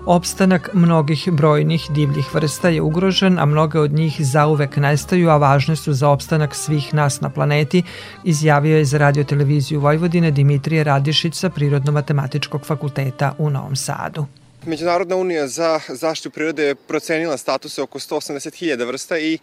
[0.07, 5.77] Opstanak mnogih brojnih divljih vrsta je ugrožen, a mnoge od njih zauvek nestaju, a važne
[5.77, 7.83] su za opstanak svih nas na planeti,
[8.25, 14.27] izjavio je za radioteleviziju Vojvodine Dimitrije Radišić sa Prirodno-matematičkog fakulteta u Novom Sadu.
[14.67, 19.39] Međunarodna unija za zaštitu prirode je procenila statuse oko 180.000 vrsta i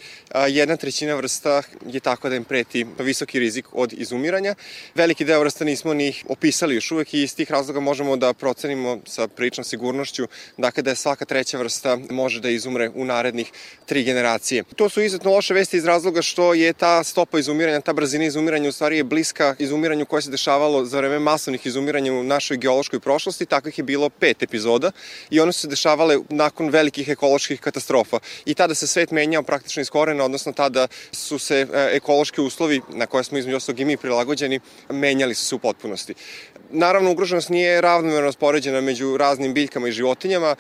[0.50, 4.56] jedna trećina vrsta je tako da im preti visoki rizik od izumiranja.
[4.96, 9.00] Veliki deo vrsta nismo ni opisali još uvek i iz tih razloga možemo da procenimo
[9.06, 13.52] sa priličnom sigurnošću dakle da je svaka treća vrsta može da izumre u narednih
[13.86, 14.64] tri generacije.
[14.76, 18.70] To su izuzetno loše vesti iz razloga što je ta stopa izumiranja, ta brzina izumiranja
[18.70, 23.00] u stvari je bliska izumiranju koje se dešavalo za vreme masovnih izumiranja u našoj geološkoj
[23.00, 23.46] prošlosti.
[23.46, 24.92] Takvih je bilo pet epizoda
[25.30, 28.20] i one su se dešavale nakon velikih ekoloških katastrofa.
[28.46, 32.82] I tada se svet menjao praktično iz korena, odnosno tada su se e, ekološki uslovi
[32.90, 36.14] na koje smo između ostalog i mi prilagođeni, menjali su se u potpunosti.
[36.74, 40.56] Naravno, ugroženost nije ravnomerno raspoređena među raznim biljkama i životinjama.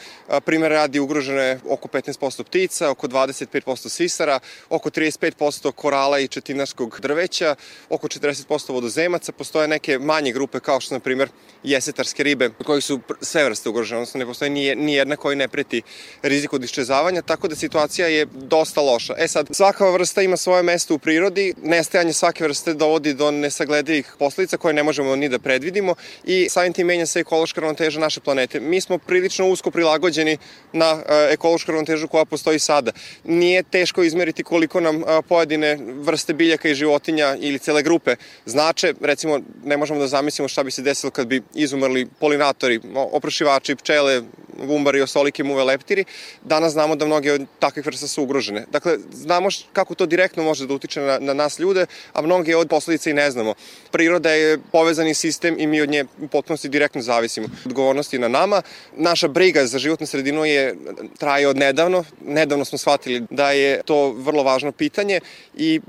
[0.46, 7.00] Primer radi ugroženo je oko 15% ptica, oko 25% sisara, oko 35% korala i četinarskog
[7.00, 7.56] drveća,
[7.90, 9.32] oko 40% vodozemaca.
[9.32, 11.30] Postoje neke manje grupe kao što, na primer,
[11.64, 15.48] jesetarske ribe, koji su sve vrste ugrožene, odnosno ne postoji ni, ni jedna koji ne
[15.48, 15.82] preti
[16.22, 19.16] rizik od iščezavanja, tako da situacija je dosta loša.
[19.18, 24.14] E sad, svaka vrsta ima svoje mesto u prirodi, nestajanje svake vrste dovodi do nesagledivih
[24.20, 28.20] posledica koje ne možemo ni da predvidimo i samim tim menja se ekološka ravnoteža naše
[28.20, 28.60] planete.
[28.60, 30.38] Mi smo prilično usko prilagođeni
[30.74, 32.92] na e, ekološku ravnotežu koja postoji sada.
[33.24, 38.94] Nije teško izmeriti koliko nam e, pojedine vrste biljaka i životinja ili cele grupe znače.
[39.02, 44.22] Recimo, ne možemo da zamislimo šta bi se desilo kad bi izumrli polinatori, oprašivači, pčele,
[44.68, 46.06] gumbari, osolike, muve, leptiri.
[46.44, 48.66] Danas znamo da mnoge od takvih vrsta su ugrožene.
[48.72, 52.70] Dakle, znamo kako to direktno može da utiče na, na nas ljude, a mnoge od
[52.70, 53.54] posledica i ne znamo.
[53.92, 57.48] Priroda je povezani sistem i mi od nje u potpunosti direktno zavisimo.
[57.66, 58.62] Odgovornost je na nama.
[58.96, 60.76] Naša briga za životnu sredinu je
[61.18, 62.04] traje od nedavno.
[62.26, 65.20] Nedavno smo shvatili da je to vrlo važno pitanje
[65.56, 65.82] i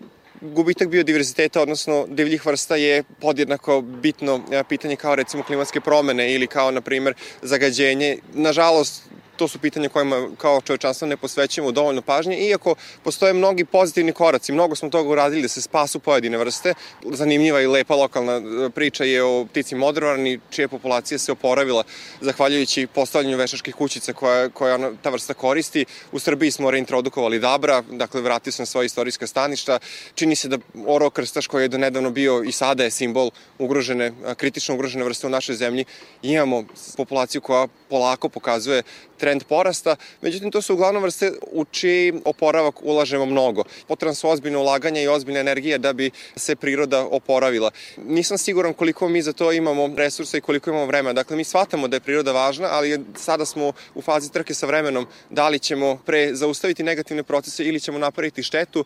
[0.42, 6.46] gubitak biodiverziteta, odnosno divljih vrsta je podjednako bitno e, pitanje kao recimo klimatske promene ili
[6.46, 8.18] kao, na primer, zagađenje.
[8.34, 9.02] Nažalost,
[9.42, 14.52] to su pitanja kojima kao čovečanstvo ne posvećujemo dovoljno pažnje, iako postoje mnogi pozitivni koraci,
[14.52, 16.74] mnogo smo toga uradili da se spasu pojedine vrste.
[17.12, 21.84] Zanimljiva i lepa lokalna e, priča je o ptici modrovarni, čija populacija se oporavila
[22.20, 25.84] zahvaljujući postavljanju vešačkih kućica koja, koja ta vrsta koristi.
[26.12, 29.78] U Srbiji smo reintrodukovali dabra, dakle vratili smo svoje istorijska staništa.
[30.14, 34.12] Čini se da oro krstaš koji je do nedavno bio i sada je simbol ugrožene,
[34.36, 35.84] kritično ugrožene vrste u našoj zemlji.
[36.22, 36.64] Imamo
[36.96, 38.82] populaciju koja polako pokazuje
[39.22, 43.64] trend porasta, međutim to su uglavnom vrste u čiji oporavak ulažemo mnogo.
[43.88, 47.70] Potrebno su ozbiljne ulaganja i ozbiljne energije da bi se priroda oporavila.
[47.96, 51.12] Nisam siguran koliko mi za to imamo resursa i koliko imamo vremena.
[51.12, 55.06] Dakle, mi shvatamo da je priroda važna, ali sada smo u fazi trke sa vremenom
[55.30, 58.84] da li ćemo pre zaustaviti negativne procese ili ćemo napraviti štetu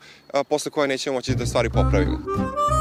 [0.48, 2.75] posle koje nećemo moći da stvari popravimo.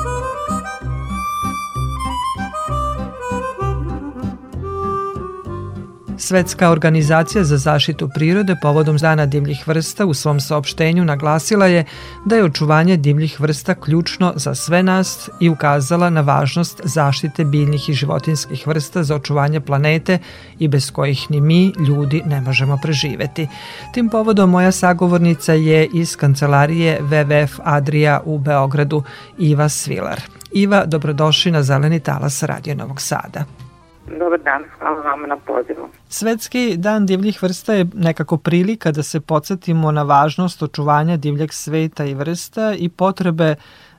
[6.25, 11.85] Svetska organizacija za zaštitu prirode povodom Dana divljih vrsta u svom saopštenju naglasila je
[12.25, 17.89] da je očuvanje divljih vrsta ključno za sve nas i ukazala na važnost zaštite biljnih
[17.89, 20.17] i životinskih vrsta za očuvanje planete
[20.59, 23.47] i bez kojih ni mi, ljudi, ne možemo preživeti.
[23.93, 29.03] Tim povodom moja sagovornica je iz kancelarije WWF Adria u Beogradu,
[29.37, 30.21] Iva Svilar.
[30.51, 33.64] Iva, dobrodošli na Zeleni talas Radio Novog Sada.
[34.07, 35.89] Dobar dan, hvala vama na pozivu.
[36.09, 42.05] Svetski dan divljih vrsta je nekako prilika da se podsjetimo na važnost očuvanja divljeg sveta
[42.05, 43.55] i vrsta i potrebe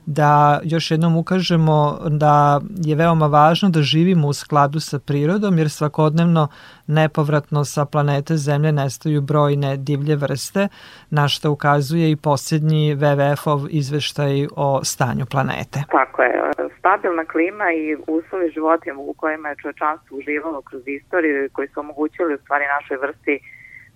[0.07, 5.69] da još jednom ukažemo da je veoma važno da živimo u skladu sa prirodom jer
[5.69, 6.47] svakodnevno
[6.87, 10.67] nepovratno sa planete Zemlje nestaju brojne divlje vrste,
[11.09, 15.79] na što ukazuje i posljednji WWF-ov izveštaj o stanju planete.
[15.91, 16.33] Tako je.
[16.79, 22.33] Stabilna klima i uslovi života u kojima je čovečanstvo uživalo kroz istoriju koji su omogućili
[22.33, 23.39] u stvari našoj vrsti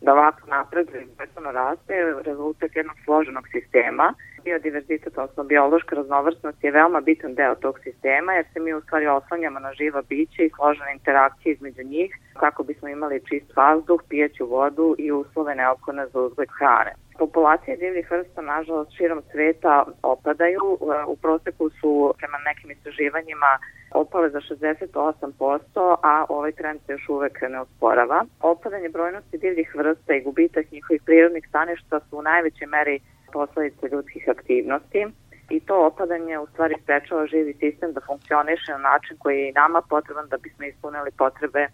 [0.01, 1.93] da ovako napreduje i brzano raste
[2.25, 4.13] rezultat jednog složenog sistema.
[4.43, 9.07] Biodiverzitet, odnosno biološka raznovrsnost je veoma bitan deo tog sistema jer se mi u stvari
[9.07, 14.45] oslanjamo na živa bića i složene interakcije između njih kako bismo imali čist vazduh, pijeću
[14.45, 16.91] vodu i uslove neophodne za uzgoj hrane.
[17.19, 20.77] Populacije divljih vrsta, nažalost, širom sveta opadaju.
[21.07, 23.51] U proseku su, prema nekim istraživanjima,
[23.91, 28.25] opale za 68%, a ovaj trend se još uvek ne usporava.
[28.41, 32.99] Opadanje brojnosti divljih vrsta i gubitak njihovih prirodnih staništa su u najvećoj meri
[33.33, 35.07] posledice ljudskih aktivnosti
[35.49, 39.53] i to opadanje u stvari sprečava živi sistem da funkcioniše na način koji je i
[39.53, 41.67] nama potreban da bismo ispunili potrebe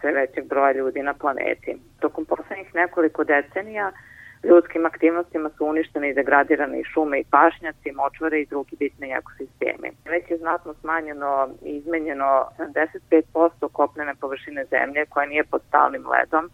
[0.00, 1.76] sve većeg broja ljudi na planeti.
[2.00, 3.92] Tokom poslednjih nekoliko decenija
[4.44, 9.90] ljudskim aktivnostima su uništene i degradirane i šume i pašnjaci, močvare i drugi bitni ekosistemi.
[10.04, 16.50] Već je znatno smanjeno i izmenjeno 75% kopnene površine zemlje koja nije pod stalnim ledom,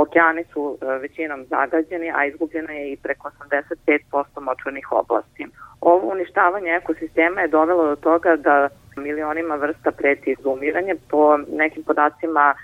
[0.00, 5.46] Okeani su e, većinom zagađeni, a izgubljeno je i preko 85% močvarnih oblasti.
[5.80, 10.94] Ovo uništavanje ekosistema je dovelo do toga da milionima vrsta preti izumiranje.
[11.10, 12.54] Po nekim podacima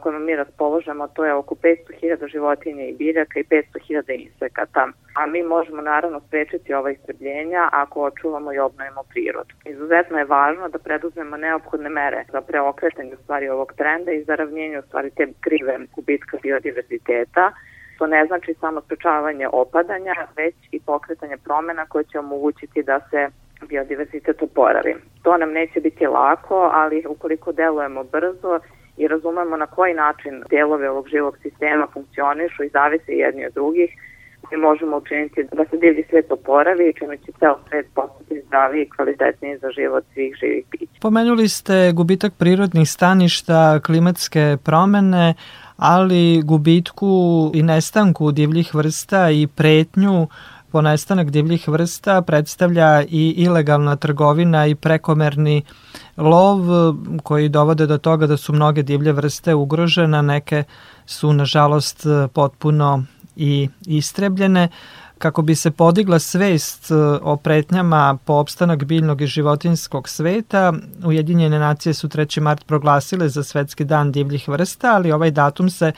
[0.00, 4.88] kojima mi raspoložemo, to je oko 500.000 životinja i biljaka i 500.000 insekata.
[5.14, 9.54] A mi možemo naravno sprečiti ova istrebljenja ako očuvamo i obnovimo prirodu.
[9.64, 14.78] Izuzetno je važno da preduzmemo neophodne mere za preokretanje stvari ovog trenda i za ravnjenje
[14.78, 17.52] u stvari te krive gubitka biodiverziteta.
[17.98, 23.28] To ne znači samo sprečavanje opadanja, već i pokretanje promena koje će omogućiti da se
[23.68, 24.94] biodiverzitet oporavi.
[25.22, 28.60] To nam neće biti lako, ali ukoliko delujemo brzo
[28.96, 33.90] i razumemo na koji način delove ovog živog sistema funkcionišu i zavise jedni od drugih,
[34.50, 38.88] mi možemo učiniti da se divlji svet oporavi čime će ceo svet postati zdravi i
[38.88, 41.00] kvalitetniji za život svih živih bića.
[41.00, 45.34] Pomenuli ste gubitak prirodnih staništa, klimatske promene,
[45.76, 50.26] ali gubitku i nestanku divljih vrsta i pretnju
[50.72, 55.62] po nestanak divljih vrsta predstavlja i ilegalna trgovina i prekomerni
[56.16, 56.58] lov
[57.22, 60.64] koji dovode do toga da su mnoge divlje vrste ugrožene, neke
[61.06, 63.04] su nažalost potpuno
[63.36, 64.68] i istrebljene.
[65.18, 66.90] Kako bi se podigla svest
[67.22, 70.72] o pretnjama po opstanak biljnog i životinskog sveta,
[71.04, 72.40] Ujedinjene nacije su 3.
[72.40, 75.92] mart proglasile za Svetski dan divljih vrsta, ali ovaj datum se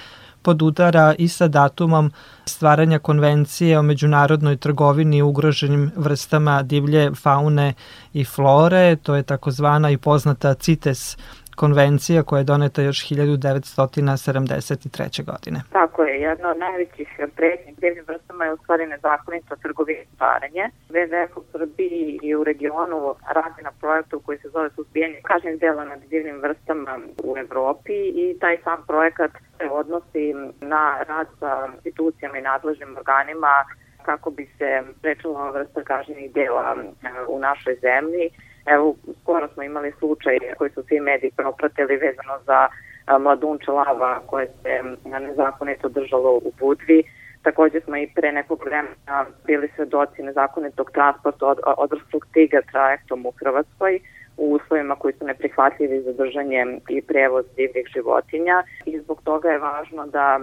[0.45, 2.13] podudara i sa datumom
[2.47, 7.75] stvaranja konvencije o međunarodnoj trgovini ugroženim vrstama divlje faune
[8.13, 11.17] i flore, to je takozvana i poznata CITES
[11.55, 15.25] konvencija koja je doneta još 1973.
[15.25, 15.63] godine.
[15.73, 20.71] Tako je, jedna od najvećih pretnji divljim vrstama je u stvari nezakonito trgovine stvaranje.
[20.89, 25.85] WWF u Srbiji i u regionu radi na projektu koji se zove suzbijanje kažnjeg dela
[25.85, 32.39] nad divljim vrstama u Evropi i taj sam projekat se odnosi na rad sa institucijama
[32.39, 33.65] i nadležnim organima
[34.03, 36.77] kako bi se prečela vrsta kažnjenih dela
[37.29, 38.31] u našoj zemlji
[38.67, 42.69] Evo, skoro smo imali slučaj koji su svi mediji propratili vezano za
[43.19, 44.83] mladunče lava koje se
[45.21, 47.03] nezakonito držalo u Budvi.
[47.43, 53.33] Takođe smo i pre nekog vremena bili svedoci nezakonitog transporta od, odraslog tiga trajektom u
[53.41, 54.01] Hrvatskoj
[54.37, 59.59] u uslovima koji su neprihvatljivi za držanje i prevoz divljih životinja i zbog toga je
[59.59, 60.41] važno da,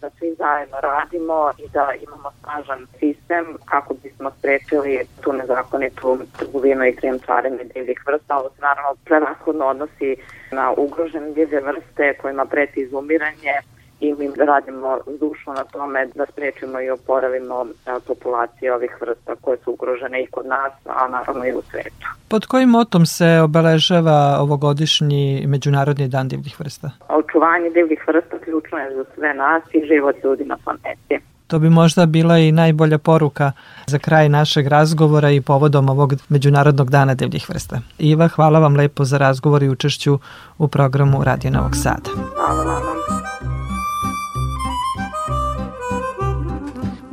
[0.00, 6.84] da svi zajedno radimo i da imamo snažan sistem kako bismo sprečili tu nezakonitu trgovinu
[6.84, 8.38] i krijemčarenje divljih vrsta.
[8.38, 10.16] Ovo se naravno prevashodno odnosi
[10.50, 13.54] na ugrožene divlje vrste kojima preti izumiranje
[14.02, 17.66] i mi radimo zdušno na tome da sprečimo i oporavimo
[18.06, 22.06] populacije ovih vrsta koje su ugrožene i kod nas, a naravno i u svetu.
[22.28, 26.90] Pod kojim motom se obeležava ovogodišnji Međunarodni dan divljih vrsta?
[27.08, 31.18] Očuvanje divljih vrsta ključno je za sve nas i život ljudi na planeti.
[31.46, 33.52] To bi možda bila i najbolja poruka
[33.86, 37.80] za kraj našeg razgovora i povodom ovog Međunarodnog dana divljih vrsta.
[37.98, 40.18] Iva, hvala vam lepo za razgovor i učešću
[40.58, 42.10] u programu Radio Novog Sada.
[42.34, 43.11] Hvala vam.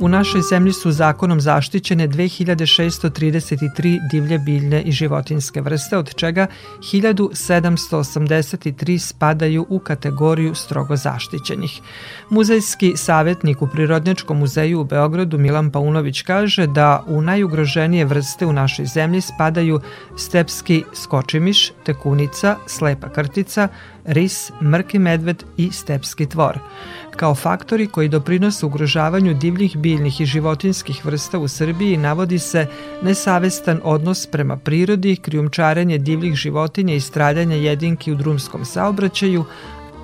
[0.00, 6.46] U našoj zemlji su zakonom zaštićene 2633 divlje biljne i životinske vrste, od čega
[6.78, 11.80] 1783 spadaju u kategoriju strogo zaštićenih.
[12.30, 18.52] Muzejski savjetnik u Prirodnjačkom muzeju u Beogradu Milan Paunović kaže da u najugroženije vrste u
[18.52, 19.80] našoj zemlji spadaju
[20.16, 23.68] stepski skočimiš, tekunica, slepa krtica,
[24.04, 26.58] ris, mrki medved i stepski tvor.
[27.16, 32.66] Kao faktori koji doprinose ugrožavanju divljih biljnih i životinskih vrsta u Srbiji navodi se
[33.02, 39.44] nesavestan odnos prema prirodi, krijumčarenje divljih životinja i stradanje jedinki u drumskom saobraćaju,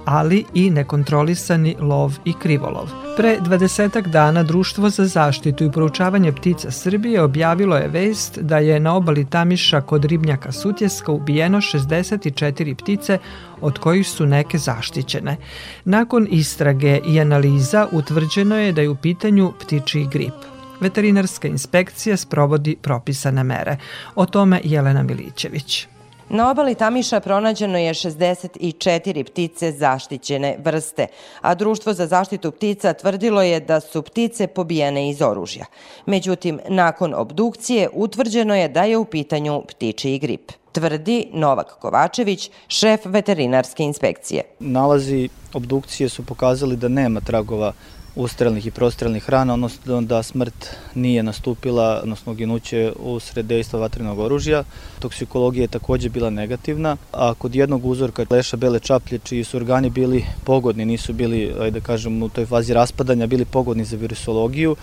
[0.06, 2.90] ali i nekontrolisani lov i krivolov.
[3.16, 8.80] Pre 20 dana Društvo za zaštitu i proučavanje ptica Srbije objavilo je vest da je
[8.80, 13.18] na obali Tamiša kod ribnjaka Sutjeska ubijeno 64 ptice,
[13.60, 15.36] od kojih su neke zaštićene.
[15.84, 20.34] Nakon istrage i analiza utvrđeno je da je u pitanju ptičiji grip.
[20.80, 23.76] Veterinarska inspekcija sprovodi propisane mere.
[24.14, 25.88] O tome Jelena Milićević.
[26.28, 31.06] Na obali Tamiša pronađeno je 64 ptice zaštićene vrste,
[31.40, 35.64] a Društvo za zaštitu ptica tvrdilo je da su ptice pobijene iz oružja.
[36.06, 43.00] Međutim, nakon obdukcije utvrđeno je da je u pitanju ptičiji grip tvrdi Novak Kovačević, šef
[43.04, 44.42] veterinarske inspekcije.
[44.60, 47.72] Nalazi obdukcije su pokazali da nema tragova
[48.16, 54.64] ustrelnih i prostrelnih rana, odnosno da smrt nije nastupila, odnosno ginuće usred dejstva vatrenog oružja.
[54.98, 59.90] Toksikologija je takođe bila negativna, a kod jednog uzorka leša bele čaplje, čiji su organi
[59.90, 64.76] bili pogodni, nisu bili, da kažem, u toj fazi raspadanja, bili pogodni za virusologiju,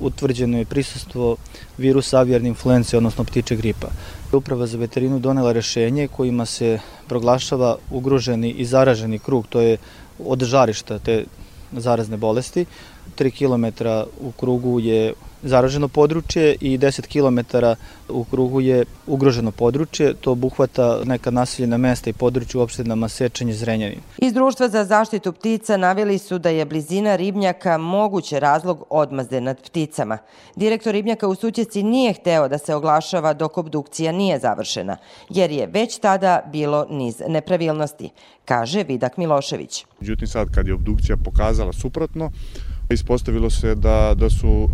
[0.00, 1.36] utvrđeno je prisustvo
[1.78, 3.88] virusa avijerne influence, odnosno ptiče gripa.
[4.32, 6.78] Uprava za veterinu donela rešenje kojima se
[7.08, 9.76] proglašava ugroženi i zaraženi krug, to je
[10.18, 11.24] od žarišta te
[11.80, 12.66] zarazne bolesti.
[13.18, 13.86] 3 km
[14.20, 15.12] u krugu je
[15.42, 17.56] zaraženo područje i 10 km
[18.08, 20.14] u krugu je ugroženo područje.
[20.14, 24.00] To obuhvata neka naseljena mesta i područje u opštinama Sečanje Zrenjanin.
[24.18, 29.62] Iz Društva za zaštitu ptica naveli su da je blizina ribnjaka moguće razlog odmazde nad
[29.62, 30.18] pticama.
[30.56, 34.96] Direktor ribnjaka u Sućeci nije hteo da se oglašava dok obdukcija nije završena,
[35.28, 38.10] jer je već tada bilo niz nepravilnosti,
[38.44, 39.84] kaže Vidak Milošević.
[40.00, 42.30] Međutim, sad kad je obdukcija pokazala suprotno,
[42.90, 44.68] ispostavilo se da, da su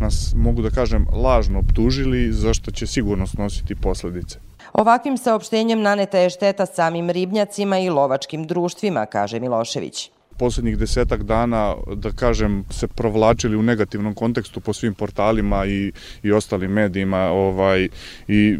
[0.00, 4.38] nas, mogu da kažem, lažno optužili, zašto će sigurno snositi posledice.
[4.72, 11.74] Ovakvim saopštenjem naneta je šteta samim ribnjacima i lovačkim društvima, kaže Milošević poslednjih desetak dana,
[11.94, 17.88] da kažem, se provlačili u negativnom kontekstu po svim portalima i, i ostalim medijima ovaj,
[18.28, 18.58] i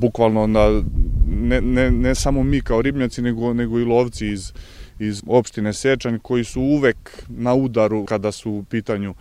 [0.00, 0.82] bukvalno na,
[1.26, 4.52] ne, ne, ne samo mi kao ribnjaci, nego, nego i lovci iz,
[4.98, 9.14] iz opštine Sečanj koji su uvek na udaru kada su u pitanju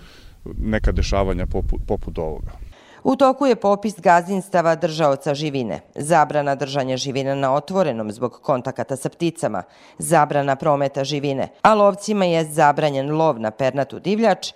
[0.57, 2.70] neka dešavanja poput, poput ovoga.
[3.03, 9.09] U toku je popis gazdinstava držaoca živine, zabrana držanja živine na otvorenom zbog kontakata sa
[9.09, 9.63] pticama,
[9.97, 14.53] zabrana prometa živine, a lovcima je zabranjen lov na pernatu divljač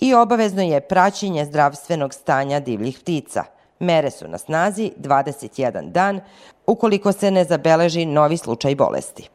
[0.00, 3.44] i obavezno je praćenje zdravstvenog stanja divljih ptica.
[3.80, 6.20] Mere su na snazi 21 dan
[6.66, 9.28] ukoliko se ne zabeleži novi slučaj bolesti.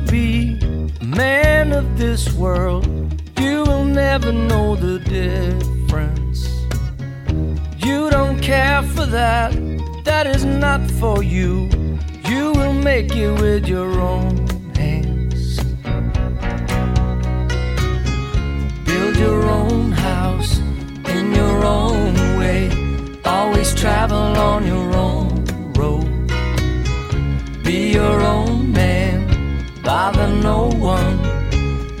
[0.00, 0.58] Be
[1.02, 2.86] man of this world.
[3.38, 6.48] You will never know the difference.
[7.78, 9.52] You don't care for that,
[10.04, 11.68] that is not for you.
[12.28, 15.62] You will make it with your own hands.
[18.84, 20.58] Build your own house
[21.08, 22.70] in your own way.
[23.24, 25.44] Always travel on your own
[25.74, 26.28] road.
[27.62, 29.05] Be your own man
[29.86, 31.16] bother no one,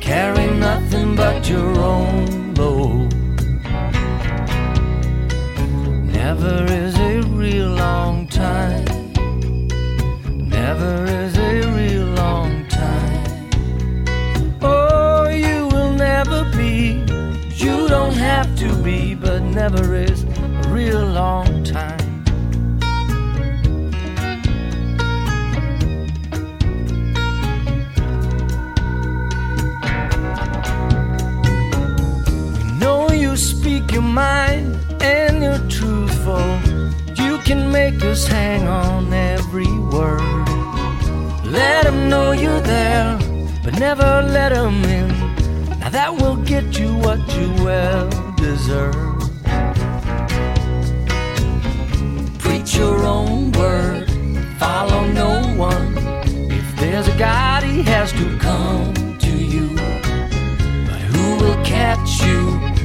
[0.00, 3.14] carry nothing but your own load.
[6.12, 8.84] Never is a real long time,
[10.48, 13.24] never is a real long time.
[14.62, 17.04] Oh, you will never be,
[17.54, 21.95] you don't have to be, but never is a real long time.
[33.96, 36.34] Your mind and you're truthful.
[36.36, 36.92] Oh.
[37.16, 40.46] You can make us hang on every word.
[41.46, 43.18] Let them know you're there,
[43.64, 45.08] but never let them in.
[45.80, 49.18] Now that will get you what you well deserve.
[52.38, 54.10] Preach your own word,
[54.58, 55.96] follow no one.
[56.60, 58.92] If there's a God, he has to come
[59.26, 59.68] to you.
[60.88, 62.75] But who will catch you?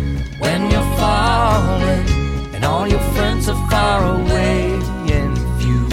[1.11, 2.07] Falling
[2.55, 4.55] and all your friends are far away
[5.17, 5.29] in
[5.61, 5.87] view.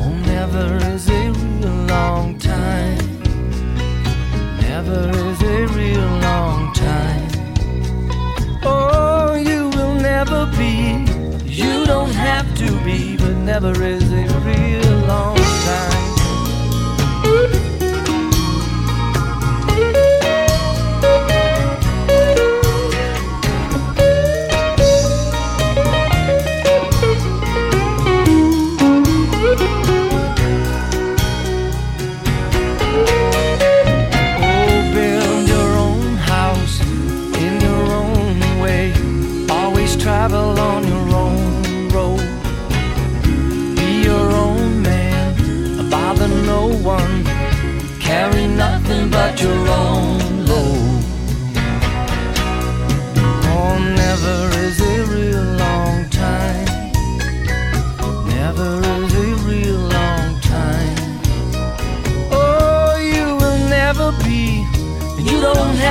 [0.00, 3.06] Oh, never is a real long time.
[4.68, 7.28] Never is a real long time.
[8.62, 10.76] Oh, you will never be.
[11.62, 14.05] You don't have to be, but never is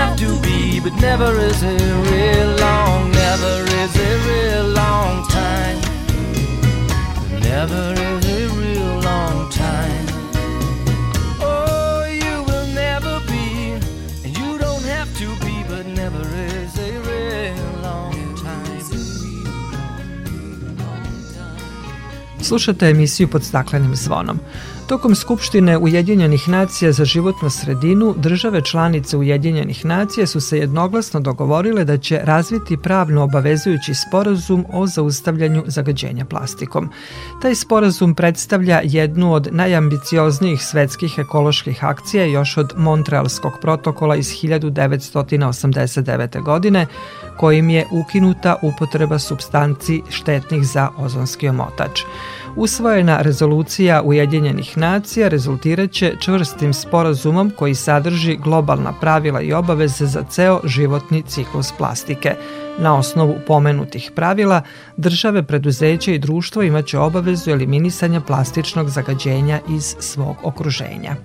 [0.05, 1.77] have to be, but never is a
[2.11, 3.95] real long, never is
[4.27, 5.79] real long time.
[7.41, 10.05] Never is a real long time.
[11.41, 13.73] Oh, you will never be,
[14.23, 18.81] and you don't have to be, but never is a real long time.
[22.41, 24.39] Slušate emisiju pod staklenim zvonom.
[24.87, 31.85] Tokom Skupštine Ujedinjenih nacija za životnu sredinu, države članice Ujedinjenih nacija su se jednoglasno dogovorile
[31.85, 36.89] da će razviti pravno obavezujući sporazum o zaustavljanju zagađenja plastikom.
[37.41, 46.43] Taj sporazum predstavlja jednu od najambicioznijih svetskih ekoloških akcija još od Montrealskog protokola iz 1989.
[46.43, 46.87] godine,
[47.37, 52.01] kojim je ukinuta upotreba substanci štetnih za ozonski omotač.
[52.57, 60.61] Usvojena rezolucija Ujedinjenih nacija rezultiraće čvrstim sporazumom koji sadrži globalna pravila i obaveze za ceo
[60.63, 62.35] životni ciklus plastike.
[62.79, 64.61] Na osnovu pomenutih pravila,
[64.97, 71.15] države, preduzeća i društvo imaće obavezu eliminisanja plastičnog zagađenja iz svog okruženja.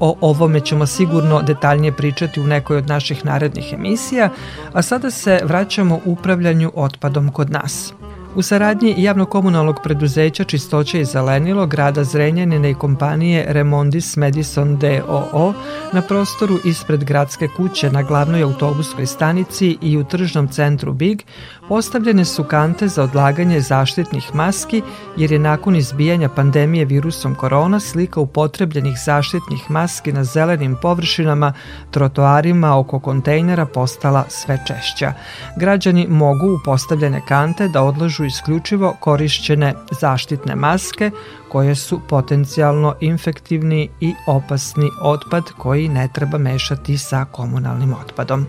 [0.00, 4.30] O ovome ćemo sigurno detaljnije pričati u nekoj od naših narednih emisija,
[4.72, 7.92] a sada se vraćamo upravljanju otpadom kod nas.
[8.36, 15.52] U saradnji javno-komunalnog preduzeća Čistoće i zelenilo grada Zrenjanine i kompanije Remondis Madison DOO
[15.92, 21.22] na prostoru ispred gradske kuće na glavnoj autobuskoj stanici i u tržnom centru Big
[21.68, 24.82] postavljene su kante za odlaganje zaštitnih maski
[25.16, 31.52] jer je nakon izbijanja pandemije virusom korona slika upotrebljenih zaštitnih maski na zelenim površinama,
[31.90, 35.12] trotoarima oko kontejnera postala sve češća.
[35.56, 41.10] Građani mogu u postavljene kante da odlažu isključivo korišćene zaštitne maske
[41.48, 48.46] koje su potencijalno infektivni i opasni otpad koji ne treba mešati sa komunalnim otpadom.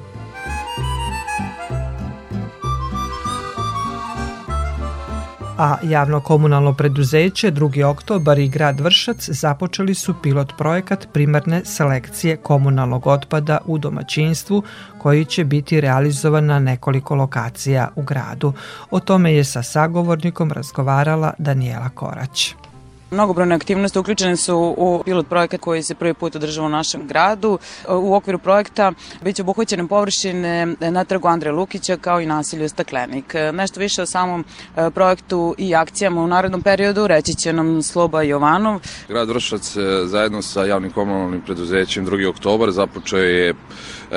[5.57, 7.83] A javno-komunalno preduzeće 2.
[7.83, 14.63] oktobar i grad Vršac započeli su pilot projekat primarne selekcije komunalnog otpada u domaćinstvu
[14.97, 18.53] koji će biti realizovan na nekoliko lokacija u gradu.
[18.91, 22.66] O tome je sa sagovornikom razgovarala Daniela Korać.
[23.11, 27.59] Mnogobrojne aktivnosti uključene su u pilot projekat koji se prvi put održava u našem gradu.
[27.89, 28.91] U okviru projekta
[29.21, 33.33] biće obuhvaćene površine na trgu Andreja Lukića kao i nasilju Staklenik.
[33.53, 34.45] Nešto više o samom
[34.75, 38.79] e, projektu i akcijama u narednom periodu reći će nam Sloba Jovanov.
[39.07, 42.29] Grad Vršac e, zajedno sa javnim komunalnim preduzećem 2.
[42.29, 43.55] oktobar započeo je e,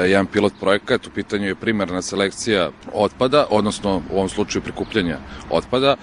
[0.00, 5.18] jedan pilot projekat, u pitanju je primarna selekcija otpada, odnosno u ovom slučaju prikupljanja
[5.50, 5.96] otpada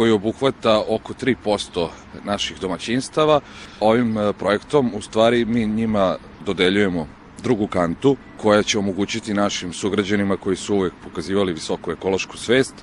[0.00, 1.88] koji obuhvata oko 3%
[2.24, 3.40] naših domaćinstava.
[3.80, 7.06] Ovim e, projektom u stvari mi njima dodeljujemo
[7.42, 12.74] drugu kantu koja će omogućiti našim sugrađanima koji su uvek pokazivali visoku ekološku svest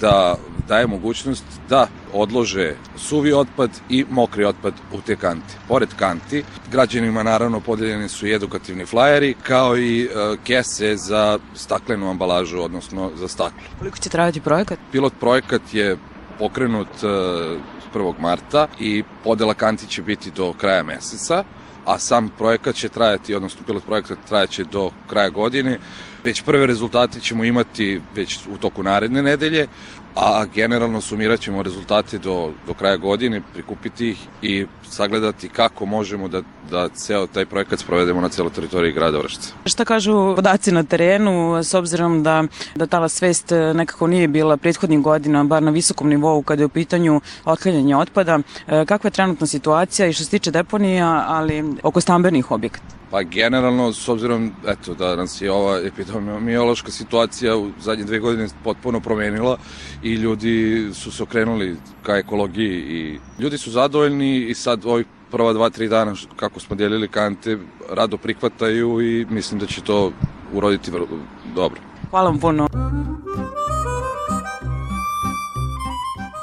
[0.00, 0.36] da
[0.68, 5.54] daje mogućnost da odlože suvi otpad i mokri otpad u te kante.
[5.68, 10.08] Pored kanti, građanima naravno podeljeni su i edukativni flajeri kao i e,
[10.44, 13.62] kese za staklenu ambalažu, odnosno za staklo.
[13.78, 14.78] Koliko će trajati projekat?
[14.92, 15.96] Pilot projekat je
[16.38, 17.58] pokrenut 1.
[17.94, 21.44] E, marta i podela kanti će biti do kraja meseca,
[21.84, 25.78] a sam projekat će trajati, odnosno pilot projekat trajaće do kraja godine.
[26.24, 29.66] Već prve rezultate ćemo imati već u toku naredne nedelje,
[30.14, 36.28] a generalno sumirat ćemo rezultate do, do kraja godine, prikupiti ih i sagledati kako možemo
[36.28, 39.52] da, da ceo taj projekat sprovedemo na celoj teritoriji grada Vršca.
[39.64, 42.44] Šta kažu podaci na terenu, s obzirom da,
[42.74, 46.68] da tala svest nekako nije bila prethodnih godina, bar na visokom nivou kada je u
[46.68, 52.00] pitanju otklanjanja otpada, e, kakva je trenutna situacija i što se tiče deponija, ali oko
[52.00, 52.94] stambenih objekata?
[53.10, 58.48] Pa generalno, s obzirom eto, da nas je ova epidemiološka situacija u zadnje dve godine
[58.64, 59.58] potpuno promenila
[60.04, 65.52] i ljudi su se okrenuli ka ekologiji i ljudi su zadovoljni i sad ovih prva
[65.52, 67.58] dva, tri dana kako smo dijelili kante
[67.90, 70.12] rado prihvataju i mislim da će to
[70.52, 71.06] uroditi vrlo
[71.54, 71.80] dobro.
[72.10, 72.68] Hvala vam puno.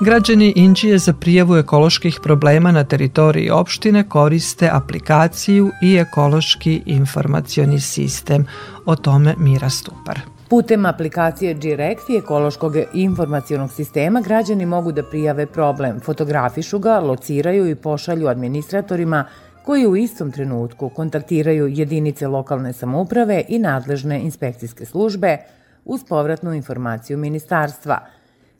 [0.01, 8.45] Građani Inđije za prijavu ekoloških problema na teritoriji opštine koriste aplikaciju i ekološki informacioni sistem.
[8.85, 10.40] O tome Mira Stupar.
[10.51, 17.69] Putem aplikacije Direct i ekološkog informacijonog sistema građani mogu da prijave problem, fotografišu ga, lociraju
[17.69, 19.25] i pošalju administratorima
[19.65, 25.37] koji u istom trenutku kontaktiraju jedinice lokalne samouprave i nadležne inspekcijske službe
[25.85, 27.99] uz povratnu informaciju ministarstva–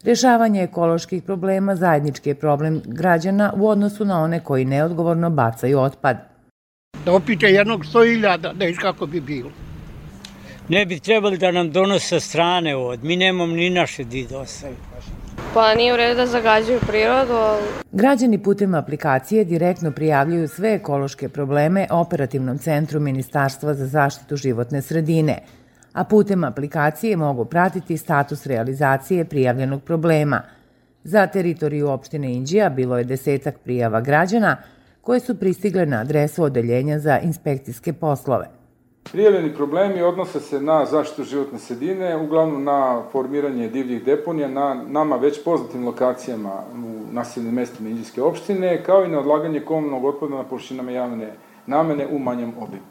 [0.04, 6.18] Rešavanje ekoloških problema zajednički je problem građana u odnosu na one koji neodgovorno bacaju otpad.
[7.06, 7.12] Da
[7.48, 9.52] jednog 100.000, da viš kako bi bilo.
[10.72, 13.04] Ne bi trebali da nam donose strane od.
[13.04, 14.76] Mi nemamo ni naše di dostaju.
[15.54, 17.34] Pa nije u redu da zagađuju prirodu.
[17.34, 17.62] Ali...
[17.92, 25.40] Građani putem aplikacije direktno prijavljuju sve ekološke probleme Operativnom centru Ministarstva za zaštitu životne sredine,
[25.94, 30.42] a putem aplikacije mogu pratiti status realizacije prijavljenog problema.
[31.04, 34.58] Za teritoriju opštine Inđija bilo je desetak prijava građana
[35.02, 38.61] koje su pristigle na adresu Odeljenja za inspekcijske poslove.
[39.04, 45.16] Prijavljeni problemi odnose se na zaštitu životne sredine, uglavnom na formiranje divljih deponija na nama
[45.16, 50.44] već poznatim lokacijama u naseljenim mestima Indijske opštine, kao i na odlaganje komunalnog otpada na
[50.44, 51.34] površinama javne
[51.68, 52.82] namene u manjem obimu.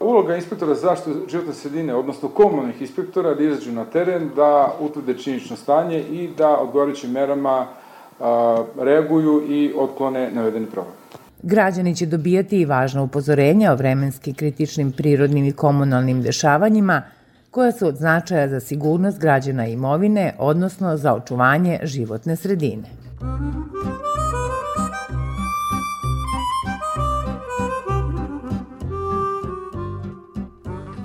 [0.00, 5.18] Uloga inspektora za zaštitu životne sredine, odnosno komunalnih inspektora, da izađu na teren, da utvrde
[5.18, 7.66] činično stanje i da odgovarajućim merama
[8.20, 10.94] a, reaguju i otklone navedeni problem.
[11.42, 17.02] Građani će dobijati i važna upozorenja o vremenski kritičnim prirodnim i komunalnim dešavanjima,
[17.50, 22.88] koja su od značaja za sigurnost građana imovine, odnosno za očuvanje životne sredine.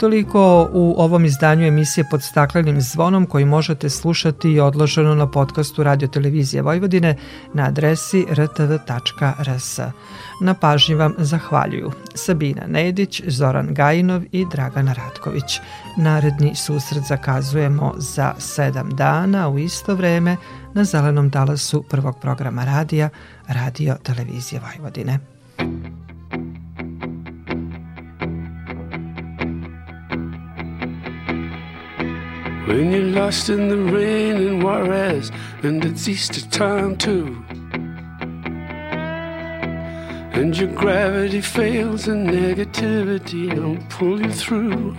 [0.03, 5.83] Toliko u ovom izdanju emisije pod staklenim zvonom koji možete slušati i odloženo na podcastu
[5.83, 7.15] Radio Televizije Vojvodine
[7.53, 9.79] na adresi rtv.rs.
[10.41, 15.59] Na pažnji vam zahvaljuju Sabina Nedić, Zoran Gajinov i Dragana Ratković.
[15.97, 20.37] Naredni susret zakazujemo za sedam dana u isto vreme
[20.73, 23.09] na zelenom talasu prvog programa radija
[23.47, 25.19] Radio Televizije Vojvodine.
[32.65, 35.31] When you're lost in the rain in Juarez,
[35.63, 37.43] and it's Easter time too.
[40.31, 44.95] And your gravity fails and negativity don't pull you through.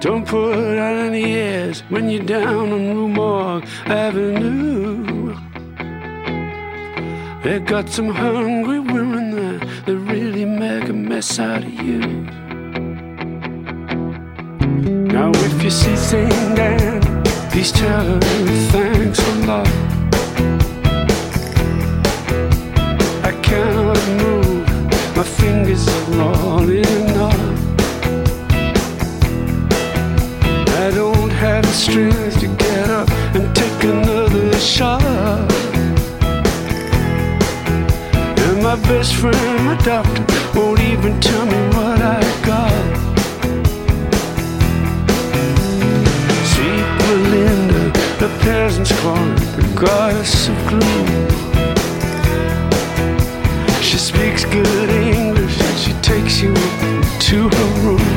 [0.00, 5.36] Don't put out any airs when you're down on Rue Morgue Avenue.
[7.42, 12.41] They got some hungry women there that really make a mess out of you.
[15.12, 16.56] Now, if you see St.
[16.56, 17.02] Dan,
[17.50, 18.20] please tell her
[18.72, 19.68] thanks a lot.
[23.22, 24.66] I cannot move,
[25.14, 27.40] my fingers are all knot.
[30.80, 35.02] I don't have the strength to get up and take another shot.
[38.44, 40.24] And my best friend, my doctor,
[40.58, 41.81] won't even tell me what
[48.42, 51.06] peasant's called the goddess of gloom.
[53.80, 56.52] She speaks good English and she takes you
[57.28, 58.12] to her room.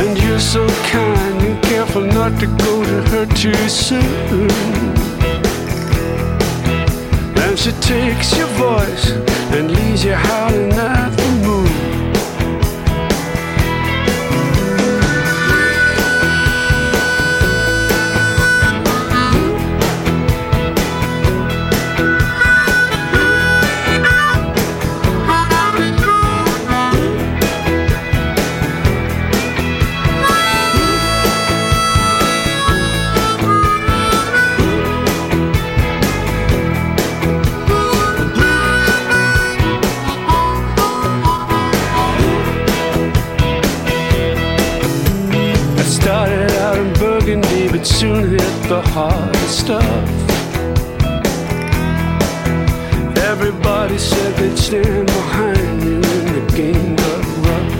[0.00, 0.66] And you're so
[0.96, 4.50] kind and careful not to go to her too soon.
[7.42, 9.10] And she takes your voice
[9.54, 11.19] and leaves you howling at
[49.00, 50.08] hard stuff.
[53.30, 57.72] Everybody said they'd stand behind me when the game got rough.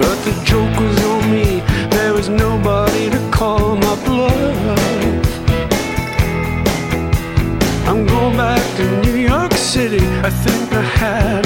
[0.00, 1.48] But the joke was on me,
[1.96, 5.26] there was nobody to call my bluff.
[7.88, 11.43] I'm going back to New York City, I think I had